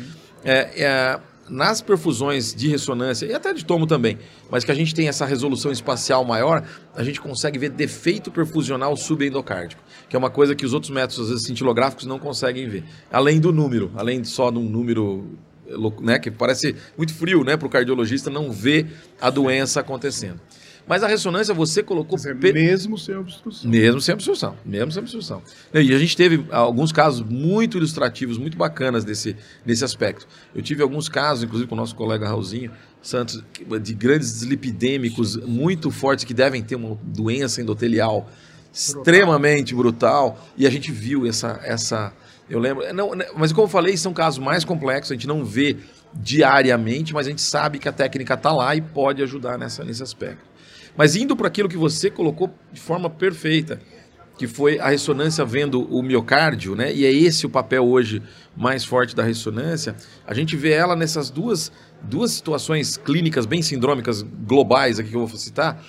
é, 0.42 0.82
é, 0.82 1.20
nas 1.48 1.80
perfusões 1.80 2.54
de 2.54 2.68
ressonância 2.68 3.26
e 3.26 3.34
até 3.34 3.52
de 3.52 3.64
tomo 3.64 3.86
também, 3.86 4.18
mas 4.50 4.64
que 4.64 4.70
a 4.70 4.74
gente 4.74 4.94
tem 4.94 5.08
essa 5.08 5.24
resolução 5.24 5.70
espacial 5.70 6.24
maior, 6.24 6.64
a 6.94 7.04
gente 7.04 7.20
consegue 7.20 7.58
ver 7.58 7.70
defeito 7.70 8.30
perfusional 8.30 8.96
subendocárdico, 8.96 9.82
que 10.08 10.16
é 10.16 10.18
uma 10.18 10.30
coisa 10.30 10.54
que 10.54 10.64
os 10.64 10.72
outros 10.72 10.90
métodos, 10.90 11.20
às 11.20 11.28
vezes, 11.28 11.46
cintilográficos 11.46 12.06
não 12.06 12.18
conseguem 12.18 12.68
ver. 12.68 12.84
Além 13.10 13.40
do 13.40 13.52
número, 13.52 13.90
além 13.94 14.24
só 14.24 14.50
de 14.50 14.58
um 14.58 14.68
número 14.68 15.24
né, 16.00 16.18
que 16.18 16.30
parece 16.30 16.76
muito 16.96 17.12
frio 17.14 17.42
né, 17.42 17.56
para 17.56 17.66
o 17.66 17.70
cardiologista 17.70 18.30
não 18.30 18.50
ver 18.52 18.86
a 19.20 19.30
doença 19.30 19.80
acontecendo. 19.80 20.40
Mas 20.87 21.02
a 21.02 21.09
ressonância 21.09 21.52
você 21.52 21.83
colocou. 21.83 22.16
Dizer, 22.16 22.35
mesmo 22.37 22.97
sem 22.97 23.16
obstrução. 23.16 23.71
Mesmo 23.71 24.00
sem 24.00 24.14
obstrução. 24.14 24.57
Mesmo 24.64 24.93
sem 24.93 25.00
obstrução. 25.00 25.43
E 25.75 25.93
a 25.93 25.99
gente 25.99 26.16
teve 26.16 26.47
alguns 26.50 26.93
casos 26.93 27.26
muito 27.28 27.76
ilustrativos, 27.76 28.38
muito 28.38 28.57
bacanas 28.57 29.05
desse, 29.05 29.37
nesse 29.64 29.85
aspecto. 29.85 30.28
Eu 30.55 30.62
tive 30.62 30.83
alguns 30.83 31.09
casos, 31.09 31.43
inclusive 31.43 31.69
com 31.69 31.75
o 31.75 31.78
nosso 31.78 31.97
colega 31.97 32.28
Raulzinho 32.28 32.71
Santos, 33.02 33.43
de 33.83 33.95
grandes 33.95 34.33
dislipidêmicos 34.35 35.37
muito 35.37 35.90
fortes 35.90 36.25
que 36.25 36.35
devem 36.35 36.62
ter 36.62 36.76
uma 36.76 36.97
doença 37.02 37.61
endotelial 37.61 38.28
extremamente 38.73 39.75
brutal. 39.75 40.38
E 40.57 40.66
a 40.66 40.71
gente 40.71 40.93
viu 40.93 41.26
essa. 41.26 41.59
essa 41.64 42.12
eu 42.49 42.61
lembro. 42.61 42.93
Não, 42.95 43.11
mas 43.37 43.52
como 43.52 43.66
eu 43.66 43.71
falei, 43.71 43.97
são 43.97 44.12
casos 44.12 44.38
mais 44.38 44.64
complexos, 44.64 45.11
a 45.11 45.14
gente 45.14 45.26
não 45.26 45.45
vê 45.45 45.76
diariamente, 46.14 47.12
mas 47.12 47.26
a 47.26 47.31
gente 47.31 47.43
sabe 47.43 47.78
que 47.78 47.88
a 47.88 47.93
técnica 47.93 48.35
está 48.35 48.52
lá 48.52 48.75
e 48.75 48.81
pode 48.81 49.23
ajudar 49.23 49.59
nessa, 49.59 49.85
nesse 49.85 50.02
aspecto. 50.02 50.55
Mas 50.96 51.16
indo 51.16 51.36
para 51.36 51.48
aquilo 51.48 51.68
que 51.68 51.76
você 51.76 52.10
colocou 52.10 52.52
de 52.72 52.80
forma 52.80 53.10
perfeita, 53.10 53.80
que 54.38 54.46
foi 54.46 54.78
a 54.78 54.88
ressonância 54.88 55.44
vendo 55.44 55.82
o 55.82 56.02
miocárdio, 56.02 56.74
né? 56.74 56.94
E 56.94 57.04
é 57.04 57.12
esse 57.12 57.46
o 57.46 57.50
papel 57.50 57.86
hoje 57.86 58.22
mais 58.56 58.84
forte 58.84 59.16
da 59.16 59.22
ressonância. 59.22 59.96
A 60.26 60.34
gente 60.34 60.56
vê 60.56 60.72
ela 60.72 60.94
nessas 60.94 61.30
duas, 61.30 61.72
duas 62.02 62.32
situações 62.32 62.96
clínicas 62.96 63.46
bem 63.46 63.62
sindrômicas 63.62 64.22
globais 64.22 64.98
aqui 64.98 65.10
que 65.10 65.16
eu 65.16 65.26
vou 65.26 65.38
citar, 65.38 65.82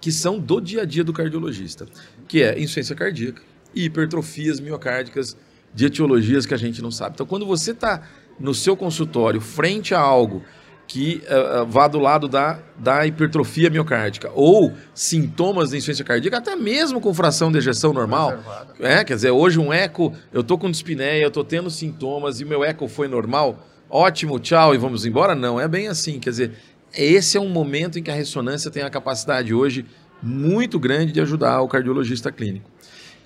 que 0.00 0.12
são 0.12 0.38
do 0.38 0.60
dia 0.60 0.82
a 0.82 0.84
dia 0.84 1.02
do 1.02 1.12
cardiologista, 1.12 1.86
que 2.28 2.42
é 2.42 2.58
insuficiência 2.58 2.94
cardíaca 2.94 3.42
e 3.74 3.84
hipertrofias 3.84 4.60
miocárdicas 4.60 5.36
de 5.74 5.86
etiologias 5.86 6.46
que 6.46 6.54
a 6.54 6.58
gente 6.58 6.82
não 6.82 6.90
sabe. 6.90 7.14
Então, 7.14 7.26
quando 7.26 7.46
você 7.46 7.72
está 7.72 8.02
no 8.38 8.54
seu 8.54 8.76
consultório 8.76 9.40
frente 9.40 9.94
a 9.94 10.00
algo 10.00 10.42
que 10.86 11.22
uh, 11.26 11.64
vá 11.64 11.88
do 11.88 11.98
lado 11.98 12.28
da, 12.28 12.58
da 12.76 13.06
hipertrofia 13.06 13.70
miocárdica 13.70 14.30
ou 14.34 14.72
sintomas 14.94 15.70
de 15.70 15.76
insuficiência 15.76 16.04
cardíaca, 16.04 16.38
até 16.38 16.54
mesmo 16.54 17.00
com 17.00 17.14
fração 17.14 17.50
de 17.50 17.58
ejeção 17.58 17.92
normal. 17.92 18.38
É, 18.78 19.02
quer 19.02 19.14
dizer, 19.14 19.30
hoje 19.30 19.58
um 19.58 19.72
eco, 19.72 20.12
eu 20.32 20.44
tô 20.44 20.58
com 20.58 20.70
dispneia, 20.70 21.22
eu 21.22 21.30
tô 21.30 21.42
tendo 21.42 21.70
sintomas 21.70 22.40
e 22.40 22.44
meu 22.44 22.62
eco 22.62 22.88
foi 22.88 23.08
normal, 23.08 23.66
ótimo, 23.88 24.38
tchau 24.38 24.74
e 24.74 24.78
vamos 24.78 25.06
embora? 25.06 25.34
Não, 25.34 25.58
é 25.58 25.66
bem 25.66 25.88
assim, 25.88 26.18
quer 26.18 26.30
dizer, 26.30 26.52
esse 26.94 27.38
é 27.38 27.40
um 27.40 27.48
momento 27.48 27.98
em 27.98 28.02
que 28.02 28.10
a 28.10 28.14
ressonância 28.14 28.70
tem 28.70 28.82
a 28.82 28.90
capacidade 28.90 29.54
hoje 29.54 29.86
muito 30.22 30.78
grande 30.78 31.10
de 31.10 31.20
ajudar 31.20 31.60
o 31.62 31.68
cardiologista 31.68 32.30
clínico. 32.30 32.70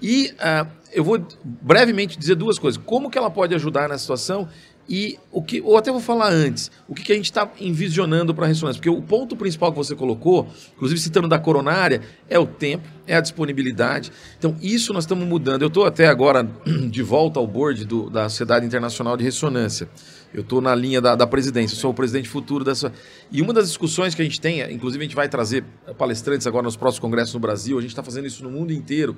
E 0.00 0.34
uh, 0.34 0.70
eu 0.92 1.02
vou 1.02 1.26
brevemente 1.44 2.18
dizer 2.18 2.34
duas 2.34 2.58
coisas. 2.58 2.80
Como 2.84 3.10
que 3.10 3.18
ela 3.18 3.30
pode 3.30 3.54
ajudar 3.54 3.88
na 3.88 3.98
situação 3.98 4.48
e 4.88 5.18
o 5.32 5.42
que, 5.42 5.60
ou 5.60 5.76
até 5.76 5.90
vou 5.90 6.00
falar 6.00 6.32
antes, 6.32 6.70
o 6.88 6.94
que, 6.94 7.02
que 7.02 7.12
a 7.12 7.14
gente 7.16 7.24
está 7.24 7.50
envisionando 7.60 8.32
para 8.32 8.44
a 8.44 8.48
ressonância? 8.48 8.80
Porque 8.80 8.90
o 8.90 9.02
ponto 9.02 9.36
principal 9.36 9.72
que 9.72 9.78
você 9.78 9.96
colocou, 9.96 10.48
inclusive 10.76 11.00
citando 11.00 11.26
da 11.26 11.38
coronária, 11.38 12.02
é 12.28 12.38
o 12.38 12.46
tempo, 12.46 12.88
é 13.04 13.16
a 13.16 13.20
disponibilidade. 13.20 14.12
Então, 14.38 14.56
isso 14.62 14.92
nós 14.92 15.02
estamos 15.02 15.26
mudando. 15.26 15.62
Eu 15.62 15.68
estou 15.68 15.84
até 15.84 16.06
agora 16.06 16.48
de 16.88 17.02
volta 17.02 17.40
ao 17.40 17.46
board 17.48 17.84
do, 17.84 18.08
da 18.08 18.28
Sociedade 18.28 18.64
Internacional 18.64 19.16
de 19.16 19.24
Ressonância. 19.24 19.88
Eu 20.32 20.42
estou 20.42 20.60
na 20.60 20.74
linha 20.74 21.00
da, 21.00 21.16
da 21.16 21.26
presidência, 21.26 21.76
sou 21.76 21.90
o 21.90 21.94
presidente 21.94 22.28
futuro 22.28 22.64
dessa. 22.64 22.92
E 23.32 23.42
uma 23.42 23.52
das 23.52 23.66
discussões 23.66 24.14
que 24.14 24.22
a 24.22 24.24
gente 24.24 24.40
tem, 24.40 24.60
inclusive 24.72 25.02
a 25.02 25.06
gente 25.06 25.16
vai 25.16 25.28
trazer 25.28 25.64
palestrantes 25.98 26.46
agora 26.46 26.64
nos 26.64 26.76
próximos 26.76 27.00
congressos 27.00 27.34
no 27.34 27.40
Brasil, 27.40 27.76
a 27.76 27.80
gente 27.80 27.90
está 27.90 28.02
fazendo 28.02 28.26
isso 28.26 28.44
no 28.44 28.50
mundo 28.50 28.72
inteiro, 28.72 29.16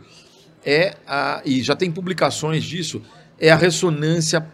é 0.65 0.97
a, 1.07 1.43
e 1.45 1.63
já 1.63 1.77
tem 1.77 1.91
publicações 1.91 2.65
disso, 2.65 3.03
é 3.39 3.51
a 3.51 3.57
ressonância. 3.57 4.47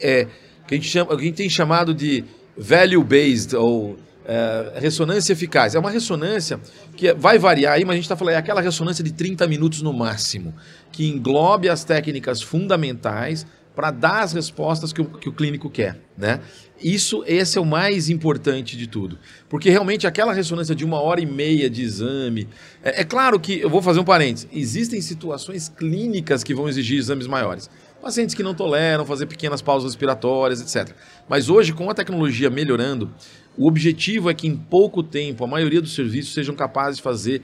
É, 0.00 0.28
que 0.68 0.74
a 0.74 0.76
gente, 0.76 0.88
chama, 0.88 1.14
a 1.14 1.18
gente 1.18 1.34
tem 1.34 1.48
chamado 1.48 1.94
de 1.94 2.24
value-based 2.56 3.56
ou 3.56 3.98
é, 4.26 4.74
ressonância 4.78 5.32
eficaz. 5.32 5.74
É 5.74 5.78
uma 5.78 5.90
ressonância 5.90 6.60
que 6.94 7.14
vai 7.14 7.38
variar 7.38 7.72
aí, 7.72 7.84
mas 7.84 7.92
a 7.92 7.96
gente 7.96 8.04
está 8.04 8.16
falando, 8.16 8.34
é 8.34 8.36
aquela 8.36 8.60
ressonância 8.60 9.02
de 9.02 9.12
30 9.12 9.46
minutos 9.48 9.80
no 9.80 9.92
máximo, 9.92 10.54
que 10.92 11.08
englobe 11.08 11.70
as 11.70 11.82
técnicas 11.84 12.42
fundamentais 12.42 13.46
para 13.78 13.92
dar 13.92 14.24
as 14.24 14.32
respostas 14.32 14.92
que 14.92 15.00
o, 15.00 15.04
que 15.04 15.28
o 15.28 15.32
clínico 15.32 15.70
quer, 15.70 16.00
né? 16.16 16.40
Isso, 16.82 17.22
esse 17.28 17.58
é 17.58 17.60
o 17.60 17.64
mais 17.64 18.10
importante 18.10 18.76
de 18.76 18.88
tudo. 18.88 19.16
Porque 19.48 19.70
realmente 19.70 20.04
aquela 20.04 20.32
ressonância 20.32 20.74
de 20.74 20.84
uma 20.84 21.00
hora 21.00 21.20
e 21.20 21.26
meia 21.26 21.70
de 21.70 21.82
exame. 21.82 22.48
É, 22.82 23.02
é, 23.02 23.04
claro 23.04 23.38
que, 23.38 23.60
eu 23.60 23.70
vou 23.70 23.80
fazer 23.80 24.00
um 24.00 24.04
parênteses, 24.04 24.48
existem 24.52 25.00
situações 25.00 25.68
clínicas 25.68 26.42
que 26.42 26.52
vão 26.52 26.68
exigir 26.68 26.98
exames 26.98 27.28
maiores. 27.28 27.70
Pacientes 28.02 28.34
que 28.34 28.42
não 28.42 28.52
toleram 28.52 29.06
fazer 29.06 29.26
pequenas 29.26 29.62
pausas 29.62 29.92
respiratórias, 29.92 30.60
etc. 30.60 30.92
Mas 31.28 31.48
hoje, 31.48 31.72
com 31.72 31.88
a 31.88 31.94
tecnologia 31.94 32.50
melhorando, 32.50 33.12
o 33.56 33.68
objetivo 33.68 34.28
é 34.28 34.34
que 34.34 34.48
em 34.48 34.56
pouco 34.56 35.04
tempo 35.04 35.44
a 35.44 35.46
maioria 35.46 35.80
dos 35.80 35.94
serviços 35.94 36.34
sejam 36.34 36.56
capazes 36.56 36.96
de 36.96 37.02
fazer 37.04 37.42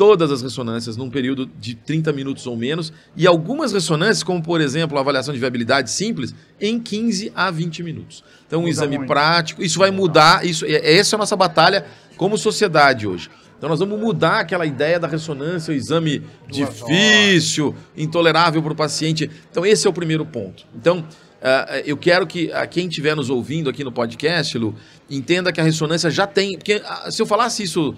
todas 0.00 0.32
as 0.32 0.40
ressonâncias 0.40 0.96
num 0.96 1.10
período 1.10 1.44
de 1.44 1.74
30 1.74 2.10
minutos 2.14 2.46
ou 2.46 2.56
menos, 2.56 2.90
e 3.14 3.26
algumas 3.26 3.70
ressonâncias, 3.70 4.22
como 4.22 4.42
por 4.42 4.58
exemplo 4.58 4.96
a 4.96 5.02
avaliação 5.02 5.34
de 5.34 5.38
viabilidade 5.38 5.90
simples, 5.90 6.34
em 6.58 6.80
15 6.80 7.30
a 7.36 7.50
20 7.50 7.82
minutos. 7.82 8.24
Então, 8.46 8.60
um 8.60 8.62
Muda 8.62 8.70
exame 8.72 8.96
muito. 8.96 9.10
prático, 9.10 9.62
isso 9.62 9.78
vai 9.78 9.90
mudar, 9.90 10.42
isso, 10.46 10.64
é, 10.64 10.96
essa 10.96 11.14
é 11.14 11.16
a 11.16 11.18
nossa 11.18 11.36
batalha 11.36 11.84
como 12.16 12.38
sociedade 12.38 13.06
hoje. 13.06 13.28
Então 13.58 13.68
nós 13.68 13.78
vamos 13.78 14.00
mudar 14.00 14.40
aquela 14.40 14.64
ideia 14.64 14.98
da 14.98 15.06
ressonância, 15.06 15.70
o 15.70 15.76
exame 15.76 16.20
Duas 16.48 16.70
difícil, 16.70 17.66
horas. 17.66 17.80
intolerável 17.94 18.62
para 18.62 18.72
o 18.72 18.74
paciente. 18.76 19.30
Então 19.50 19.66
esse 19.66 19.86
é 19.86 19.90
o 19.90 19.92
primeiro 19.92 20.24
ponto. 20.24 20.64
Então 20.74 21.00
uh, 21.00 21.76
eu 21.84 21.98
quero 21.98 22.26
que 22.26 22.46
uh, 22.46 22.66
quem 22.70 22.88
estiver 22.88 23.14
nos 23.14 23.28
ouvindo 23.28 23.68
aqui 23.68 23.84
no 23.84 23.92
podcast, 23.92 24.56
Lu, 24.56 24.74
entenda 25.10 25.52
que 25.52 25.60
a 25.60 25.62
ressonância 25.62 26.10
já 26.10 26.26
tem. 26.26 26.56
Porque 26.56 26.76
uh, 26.76 27.12
se 27.12 27.20
eu 27.20 27.26
falasse 27.26 27.62
isso 27.62 27.94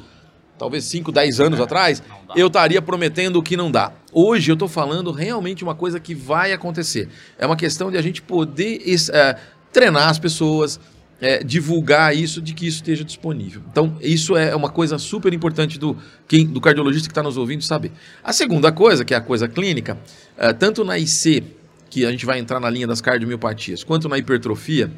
talvez 0.62 0.84
5, 0.84 1.10
10 1.10 1.40
anos 1.40 1.58
é, 1.58 1.62
atrás, 1.64 2.00
eu 2.36 2.46
estaria 2.46 2.80
prometendo 2.80 3.36
o 3.36 3.42
que 3.42 3.56
não 3.56 3.68
dá. 3.68 3.92
Hoje 4.12 4.52
eu 4.52 4.54
estou 4.54 4.68
falando 4.68 5.10
realmente 5.10 5.64
uma 5.64 5.74
coisa 5.74 5.98
que 5.98 6.14
vai 6.14 6.52
acontecer. 6.52 7.08
É 7.36 7.44
uma 7.44 7.56
questão 7.56 7.90
de 7.90 7.98
a 7.98 8.02
gente 8.02 8.22
poder 8.22 8.80
é, 9.12 9.36
treinar 9.72 10.08
as 10.08 10.20
pessoas, 10.20 10.78
é, 11.20 11.42
divulgar 11.42 12.16
isso, 12.16 12.40
de 12.40 12.54
que 12.54 12.64
isso 12.64 12.76
esteja 12.76 13.02
disponível. 13.02 13.60
Então, 13.72 13.96
isso 14.00 14.36
é 14.36 14.54
uma 14.54 14.70
coisa 14.70 14.98
super 14.98 15.34
importante 15.34 15.80
do, 15.80 15.96
quem, 16.28 16.46
do 16.46 16.60
cardiologista 16.60 17.08
que 17.08 17.12
está 17.12 17.24
nos 17.24 17.36
ouvindo 17.36 17.64
saber. 17.64 17.90
A 18.22 18.32
segunda 18.32 18.70
coisa, 18.70 19.04
que 19.04 19.14
é 19.14 19.16
a 19.16 19.20
coisa 19.20 19.48
clínica, 19.48 19.98
é, 20.38 20.52
tanto 20.52 20.84
na 20.84 20.96
IC, 20.96 21.42
que 21.90 22.06
a 22.06 22.10
gente 22.12 22.24
vai 22.24 22.38
entrar 22.38 22.60
na 22.60 22.70
linha 22.70 22.86
das 22.86 23.00
cardiomiopatias, 23.00 23.82
quanto 23.82 24.08
na 24.08 24.16
hipertrofia, 24.16 24.92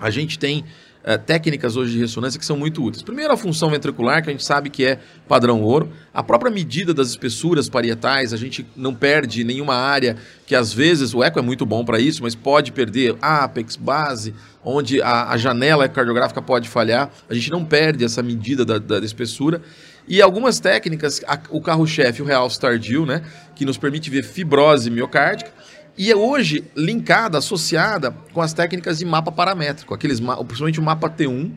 a 0.00 0.10
gente 0.10 0.36
tem 0.36 0.64
uh, 1.04 1.18
técnicas 1.18 1.76
hoje 1.76 1.92
de 1.92 1.98
ressonância 1.98 2.38
que 2.38 2.44
são 2.44 2.56
muito 2.56 2.82
úteis. 2.82 3.02
Primeiro, 3.02 3.32
a 3.32 3.36
função 3.36 3.70
ventricular, 3.70 4.22
que 4.22 4.30
a 4.30 4.32
gente 4.32 4.44
sabe 4.44 4.70
que 4.70 4.84
é 4.84 4.98
padrão 5.28 5.62
ouro. 5.62 5.90
A 6.12 6.22
própria 6.22 6.50
medida 6.50 6.92
das 6.92 7.08
espessuras 7.08 7.68
parietais, 7.68 8.32
a 8.32 8.36
gente 8.36 8.66
não 8.76 8.94
perde 8.94 9.44
nenhuma 9.44 9.74
área, 9.74 10.16
que 10.46 10.54
às 10.54 10.72
vezes 10.72 11.14
o 11.14 11.22
eco 11.22 11.38
é 11.38 11.42
muito 11.42 11.64
bom 11.64 11.84
para 11.84 11.98
isso, 11.98 12.22
mas 12.22 12.34
pode 12.34 12.72
perder 12.72 13.16
ápex, 13.20 13.76
base, 13.76 14.34
onde 14.64 15.00
a, 15.00 15.30
a 15.30 15.36
janela 15.36 15.88
cardiográfica 15.88 16.42
pode 16.42 16.68
falhar. 16.68 17.10
A 17.28 17.34
gente 17.34 17.50
não 17.50 17.64
perde 17.64 18.04
essa 18.04 18.22
medida 18.22 18.64
da, 18.64 18.78
da 18.78 18.98
espessura. 18.98 19.62
E 20.08 20.20
algumas 20.20 20.58
técnicas, 20.58 21.20
a, 21.26 21.38
o 21.50 21.60
carro-chefe, 21.60 22.20
o 22.20 22.24
Real 22.24 22.46
Stardio, 22.48 23.06
né, 23.06 23.22
que 23.54 23.64
nos 23.64 23.78
permite 23.78 24.10
ver 24.10 24.24
fibrose 24.24 24.90
miocárdica, 24.90 25.52
e 26.00 26.10
é 26.10 26.16
hoje 26.16 26.64
linkada, 26.74 27.36
associada 27.36 28.10
com 28.32 28.40
as 28.40 28.54
técnicas 28.54 29.00
de 29.00 29.04
mapa 29.04 29.30
paramétrico, 29.30 29.92
aqueles, 29.92 30.18
principalmente 30.18 30.80
o 30.80 30.82
mapa 30.82 31.10
T1 31.10 31.52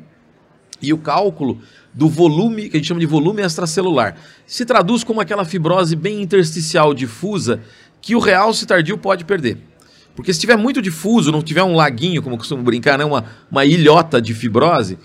e 0.81 0.91
o 0.91 0.97
cálculo 0.97 1.61
do 1.93 2.09
volume, 2.09 2.67
que 2.67 2.75
a 2.75 2.77
gente 2.77 2.89
chama 2.89 2.99
de 2.99 3.05
volume 3.05 3.41
extracelular. 3.41 4.17
Se 4.45 4.65
traduz 4.65 5.01
como 5.01 5.21
aquela 5.21 5.45
fibrose 5.45 5.95
bem 5.95 6.21
intersticial 6.21 6.93
difusa 6.93 7.61
que 8.01 8.17
o 8.17 8.19
realce 8.19 8.65
tardio 8.65 8.97
pode 8.97 9.23
perder. 9.23 9.59
Porque 10.13 10.33
se 10.33 10.41
tiver 10.41 10.57
muito 10.57 10.81
difuso, 10.81 11.31
não 11.31 11.41
tiver 11.41 11.63
um 11.63 11.77
laguinho, 11.77 12.21
como 12.21 12.37
costumo 12.37 12.63
brincar, 12.63 12.97
né? 12.97 13.05
uma, 13.05 13.23
uma 13.49 13.63
ilhota 13.63 14.21
de 14.21 14.33
fibrose, 14.33 14.97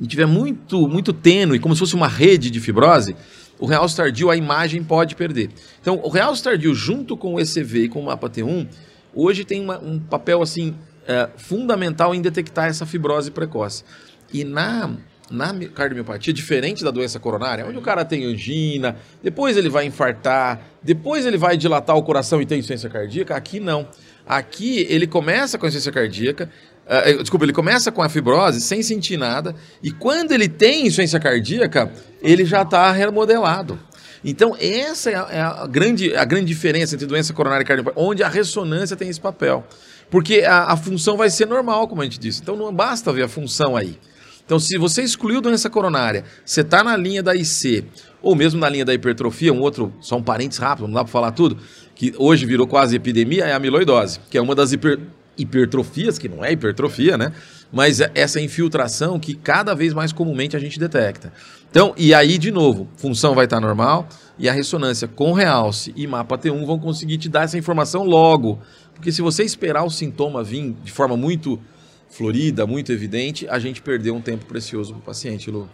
e 0.00 0.06
tiver 0.08 0.26
muito, 0.26 0.88
muito 0.88 1.12
tênue, 1.12 1.60
como 1.60 1.76
se 1.76 1.78
fosse 1.78 1.94
uma 1.94 2.08
rede 2.08 2.50
de 2.50 2.58
fibrose, 2.58 3.14
o 3.60 3.66
real 3.66 3.86
tardio 3.88 4.30
a 4.30 4.36
imagem 4.36 4.82
pode 4.82 5.14
perder. 5.14 5.50
Então, 5.80 6.00
o 6.02 6.08
real 6.08 6.34
tardio 6.36 6.74
junto 6.74 7.16
com 7.16 7.34
o 7.34 7.40
ECV 7.40 7.84
e 7.84 7.88
com 7.88 8.00
o 8.00 8.06
mapa 8.06 8.28
T1, 8.28 8.66
hoje 9.14 9.44
tem 9.44 9.60
uma, 9.60 9.78
um 9.78 9.98
papel 10.00 10.42
assim 10.42 10.74
é, 11.06 11.28
fundamental 11.36 12.14
em 12.14 12.22
detectar 12.22 12.66
essa 12.66 12.86
fibrose 12.86 13.30
precoce. 13.30 13.84
E 14.32 14.44
na 14.44 14.96
na 15.30 15.54
cardiomiopatia, 15.72 16.32
diferente 16.32 16.82
da 16.82 16.90
doença 16.90 17.20
coronária, 17.20 17.64
onde 17.64 17.78
o 17.78 17.80
cara 17.80 18.04
tem 18.04 18.24
angina, 18.24 18.96
depois 19.22 19.56
ele 19.56 19.68
vai 19.68 19.86
infartar, 19.86 20.60
depois 20.82 21.24
ele 21.24 21.38
vai 21.38 21.56
dilatar 21.56 21.96
o 21.96 22.02
coração 22.02 22.42
e 22.42 22.46
tem 22.46 22.58
insuficiência 22.58 22.90
cardíaca, 22.90 23.36
aqui 23.36 23.60
não. 23.60 23.88
Aqui 24.26 24.86
ele 24.90 25.06
começa 25.06 25.56
com 25.56 25.66
a 25.66 25.68
insuficiência 25.68 25.92
cardíaca, 25.92 26.50
Uh, 26.90 27.20
desculpa, 27.20 27.44
ele 27.44 27.52
começa 27.52 27.92
com 27.92 28.02
a 28.02 28.08
fibrose 28.08 28.60
sem 28.60 28.82
sentir 28.82 29.16
nada, 29.16 29.54
e 29.80 29.92
quando 29.92 30.32
ele 30.32 30.48
tem 30.48 30.80
insuficiência 30.80 31.20
cardíaca, 31.20 31.92
ele 32.20 32.44
já 32.44 32.62
está 32.62 32.90
remodelado. 32.90 33.78
Então, 34.24 34.56
essa 34.58 35.08
é 35.08 35.14
a, 35.14 35.28
é 35.30 35.40
a, 35.40 35.66
grande, 35.68 36.14
a 36.16 36.24
grande 36.24 36.46
diferença 36.46 36.96
entre 36.96 37.06
doença 37.06 37.32
coronária 37.32 37.62
e 37.62 37.66
cardiopata, 37.66 37.98
onde 37.98 38.24
a 38.24 38.28
ressonância 38.28 38.96
tem 38.96 39.08
esse 39.08 39.20
papel. 39.20 39.64
Porque 40.10 40.40
a, 40.40 40.72
a, 40.72 40.76
função 40.76 41.16
vai 41.16 41.30
ser 41.30 41.46
normal, 41.46 41.86
como 41.86 42.02
a 42.02 42.04
gente 42.04 42.18
disse. 42.18 42.42
Então, 42.42 42.56
não 42.56 42.74
basta 42.74 43.12
ver 43.12 43.22
a 43.22 43.28
função 43.28 43.76
aí. 43.76 43.96
Então, 44.44 44.58
se 44.58 44.76
você 44.76 45.02
excluiu 45.02 45.40
doença 45.40 45.70
coronária, 45.70 46.24
você 46.44 46.62
está 46.62 46.82
na 46.82 46.96
linha 46.96 47.22
da 47.22 47.36
IC, 47.36 47.84
ou 48.20 48.34
mesmo 48.34 48.58
na 48.58 48.68
linha 48.68 48.84
da 48.84 48.92
hipertrofia, 48.92 49.52
um 49.52 49.60
outro, 49.60 49.94
só 50.00 50.16
um 50.16 50.22
parênteses 50.22 50.60
rápido, 50.60 50.88
não 50.88 50.94
dá 50.94 51.04
para 51.04 51.12
falar 51.12 51.30
tudo, 51.30 51.56
que 51.94 52.12
hoje 52.18 52.44
virou 52.44 52.66
quase 52.66 52.96
epidemia, 52.96 53.44
é 53.44 53.52
a 53.52 53.56
amiloidose, 53.56 54.18
que 54.28 54.36
é 54.36 54.42
uma 54.42 54.54
das 54.54 54.72
hiper, 54.72 54.98
hipertrofias, 55.40 56.18
que 56.18 56.28
não 56.28 56.44
é 56.44 56.52
hipertrofia, 56.52 57.16
né? 57.16 57.32
Mas 57.72 58.00
é 58.00 58.10
essa 58.14 58.40
infiltração 58.40 59.18
que 59.18 59.34
cada 59.34 59.74
vez 59.74 59.92
mais 59.94 60.12
comumente 60.12 60.56
a 60.56 60.60
gente 60.60 60.78
detecta. 60.78 61.32
Então, 61.70 61.94
e 61.96 62.12
aí, 62.12 62.36
de 62.36 62.50
novo, 62.50 62.88
função 62.96 63.34
vai 63.34 63.44
estar 63.44 63.60
normal 63.60 64.08
e 64.38 64.48
a 64.48 64.52
ressonância 64.52 65.06
com 65.06 65.32
realce 65.32 65.92
e 65.96 66.06
mapa 66.06 66.36
T1 66.36 66.66
vão 66.66 66.78
conseguir 66.78 67.18
te 67.18 67.28
dar 67.28 67.44
essa 67.44 67.56
informação 67.56 68.04
logo. 68.04 68.58
Porque 68.94 69.12
se 69.12 69.22
você 69.22 69.44
esperar 69.44 69.84
o 69.84 69.90
sintoma 69.90 70.42
vir 70.42 70.74
de 70.82 70.90
forma 70.90 71.16
muito 71.16 71.60
florida, 72.08 72.66
muito 72.66 72.92
evidente, 72.92 73.48
a 73.48 73.58
gente 73.58 73.80
perdeu 73.80 74.14
um 74.14 74.20
tempo 74.20 74.46
precioso 74.46 74.92
para 74.94 75.00
o 75.00 75.02
paciente, 75.02 75.50
Lu. 75.50 75.68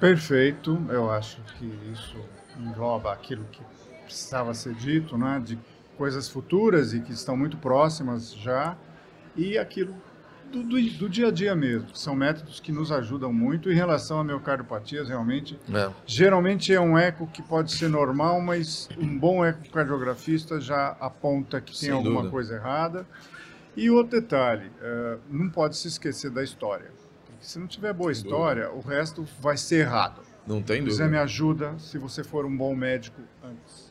Perfeito. 0.00 0.84
Eu 0.90 1.10
acho 1.10 1.38
que 1.58 1.70
isso 1.92 2.16
engloba 2.58 3.12
aquilo 3.12 3.44
que 3.52 3.60
precisava 4.04 4.52
ser 4.52 4.74
dito, 4.74 5.16
né? 5.16 5.40
De 5.44 5.58
coisas 5.96 6.28
futuras 6.28 6.92
e 6.92 7.00
que 7.00 7.12
estão 7.12 7.36
muito 7.36 7.56
próximas 7.56 8.34
já 8.34 8.76
e 9.36 9.58
aquilo 9.58 9.94
do, 10.50 10.62
do, 10.62 10.90
do, 10.90 11.08
dia 11.08 11.28
a 11.28 11.30
dia 11.30 11.54
mesmo. 11.54 11.88
São 11.94 12.14
métodos 12.14 12.60
que 12.60 12.72
nos 12.72 12.92
ajudam 12.92 13.32
muito 13.32 13.70
em 13.70 13.74
relação 13.74 14.20
a 14.20 14.24
miocardiopatias, 14.24 15.08
realmente. 15.08 15.58
É. 15.72 15.90
Geralmente 16.06 16.72
é 16.72 16.80
um 16.80 16.96
eco 16.96 17.26
que 17.26 17.42
pode 17.42 17.72
ser 17.72 17.88
normal, 17.88 18.40
mas 18.40 18.88
um 18.96 19.18
bom 19.18 19.44
ecocardiografista 19.44 20.60
já 20.60 20.96
aponta 21.00 21.60
que 21.60 21.72
tem 21.72 21.88
Sem 21.88 21.90
alguma 21.90 22.16
dúvida. 22.16 22.30
coisa 22.30 22.54
errada. 22.54 23.06
E 23.76 23.90
outro 23.90 24.18
detalhe, 24.20 24.68
uh, 24.80 25.20
não 25.28 25.50
pode 25.50 25.76
se 25.76 25.88
esquecer 25.88 26.30
da 26.30 26.42
história. 26.42 26.90
Porque 27.26 27.44
se 27.44 27.58
não 27.58 27.66
tiver 27.66 27.92
boa 27.92 28.14
Sem 28.14 28.22
história, 28.24 28.68
dúvida. 28.68 28.86
o 28.86 28.90
resto 28.90 29.26
vai 29.40 29.56
ser 29.56 29.80
errado. 29.80 30.22
Não 30.46 30.62
tem 30.62 30.78
dúvida. 30.78 30.96
Você 30.96 31.08
me 31.08 31.18
ajuda 31.18 31.74
se 31.78 31.98
você 31.98 32.24
for 32.24 32.46
um 32.46 32.56
bom 32.56 32.74
médico 32.74 33.20
antes. 33.44 33.85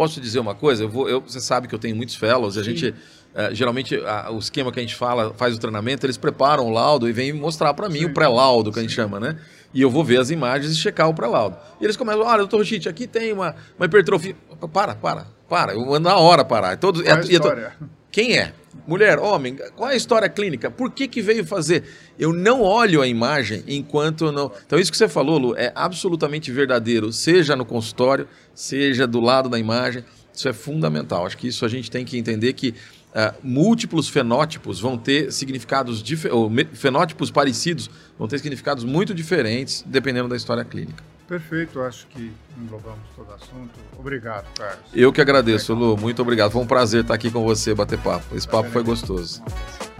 Posso 0.00 0.14
te 0.14 0.20
dizer 0.22 0.40
uma 0.40 0.54
coisa? 0.54 0.84
Eu 0.84 0.88
vou, 0.88 1.10
eu, 1.10 1.20
você 1.20 1.38
sabe 1.42 1.68
que 1.68 1.74
eu 1.74 1.78
tenho 1.78 1.94
muitos 1.94 2.14
fellows, 2.14 2.54
Sim. 2.54 2.60
a 2.60 2.62
gente 2.62 2.94
é, 3.34 3.54
geralmente, 3.54 3.94
o 4.32 4.38
esquema 4.38 4.72
que 4.72 4.80
a 4.80 4.82
gente 4.82 4.94
fala, 4.94 5.34
faz 5.34 5.54
o 5.54 5.60
treinamento, 5.60 6.06
eles 6.06 6.16
preparam 6.16 6.64
o 6.68 6.70
laudo 6.70 7.06
e 7.06 7.12
vêm 7.12 7.34
mostrar 7.34 7.74
para 7.74 7.86
mim 7.86 7.98
Sim. 7.98 8.04
o 8.06 8.14
pré-laudo, 8.14 8.70
que 8.70 8.76
Sim. 8.76 8.80
a 8.80 8.82
gente 8.88 8.94
chama, 8.94 9.20
né? 9.20 9.36
E 9.74 9.82
eu 9.82 9.90
vou 9.90 10.02
ver 10.02 10.18
as 10.18 10.30
imagens 10.30 10.72
e 10.72 10.76
checar 10.76 11.06
o 11.06 11.12
pré-laudo. 11.12 11.58
E 11.78 11.84
eles 11.84 11.98
começam, 11.98 12.22
olha, 12.22 12.38
doutor 12.38 12.64
Chite, 12.64 12.88
aqui 12.88 13.06
tem 13.06 13.30
uma, 13.34 13.54
uma 13.76 13.84
hipertrofia. 13.84 14.34
Para, 14.72 14.94
para, 14.94 15.26
para. 15.46 15.74
Eu 15.74 15.84
mando 15.84 16.08
na 16.08 16.16
hora 16.16 16.46
parar. 16.46 16.78
Todos, 16.78 17.02
Qual 17.02 17.14
é 17.14 17.20
a 17.20 17.22
história? 17.22 17.72
Quem 18.10 18.36
é? 18.36 18.52
Mulher, 18.86 19.18
homem, 19.18 19.56
qual 19.76 19.90
é 19.90 19.94
a 19.94 19.96
história 19.96 20.28
clínica? 20.28 20.70
Por 20.70 20.90
que, 20.90 21.06
que 21.06 21.22
veio 21.22 21.44
fazer? 21.44 21.84
Eu 22.18 22.32
não 22.32 22.62
olho 22.62 23.02
a 23.02 23.06
imagem 23.06 23.62
enquanto 23.66 24.30
não. 24.32 24.50
Então, 24.64 24.78
isso 24.78 24.90
que 24.90 24.98
você 24.98 25.08
falou, 25.08 25.38
Lu, 25.38 25.56
é 25.56 25.72
absolutamente 25.74 26.50
verdadeiro, 26.50 27.12
seja 27.12 27.54
no 27.56 27.64
consultório, 27.64 28.28
seja 28.54 29.06
do 29.06 29.20
lado 29.20 29.48
da 29.48 29.58
imagem. 29.58 30.04
Isso 30.32 30.48
é 30.48 30.52
fundamental. 30.52 31.26
Acho 31.26 31.36
que 31.36 31.48
isso 31.48 31.64
a 31.64 31.68
gente 31.68 31.90
tem 31.90 32.04
que 32.04 32.16
entender 32.18 32.52
que 32.52 32.74
Uh, 33.10 33.34
múltiplos 33.42 34.08
fenótipos 34.08 34.78
vão 34.78 34.96
ter 34.96 35.32
significados 35.32 36.00
ou 36.30 36.48
fenótipos 36.72 37.28
parecidos 37.28 37.90
vão 38.16 38.28
ter 38.28 38.38
significados 38.38 38.84
muito 38.84 39.12
diferentes 39.12 39.84
dependendo 39.84 40.28
da 40.28 40.36
história 40.36 40.64
clínica. 40.64 41.02
Perfeito, 41.30 41.80
acho 41.80 42.06
que 42.08 42.30
englobamos 42.60 42.98
todo 43.14 43.30
o 43.30 43.34
assunto. 43.34 43.78
Obrigado, 43.96 44.46
Carlos. 44.58 44.84
Eu 44.92 45.12
que 45.12 45.20
agradeço, 45.20 45.72
Lu. 45.74 45.96
Muito 45.96 46.20
obrigado. 46.20 46.50
Foi 46.50 46.60
um 46.60 46.66
prazer 46.66 47.02
estar 47.02 47.14
aqui 47.14 47.30
com 47.30 47.44
você, 47.44 47.72
bater 47.72 48.00
papo. 48.00 48.34
Esse 48.34 48.48
papo 48.48 48.68
foi 48.70 48.82
gostoso. 48.82 49.40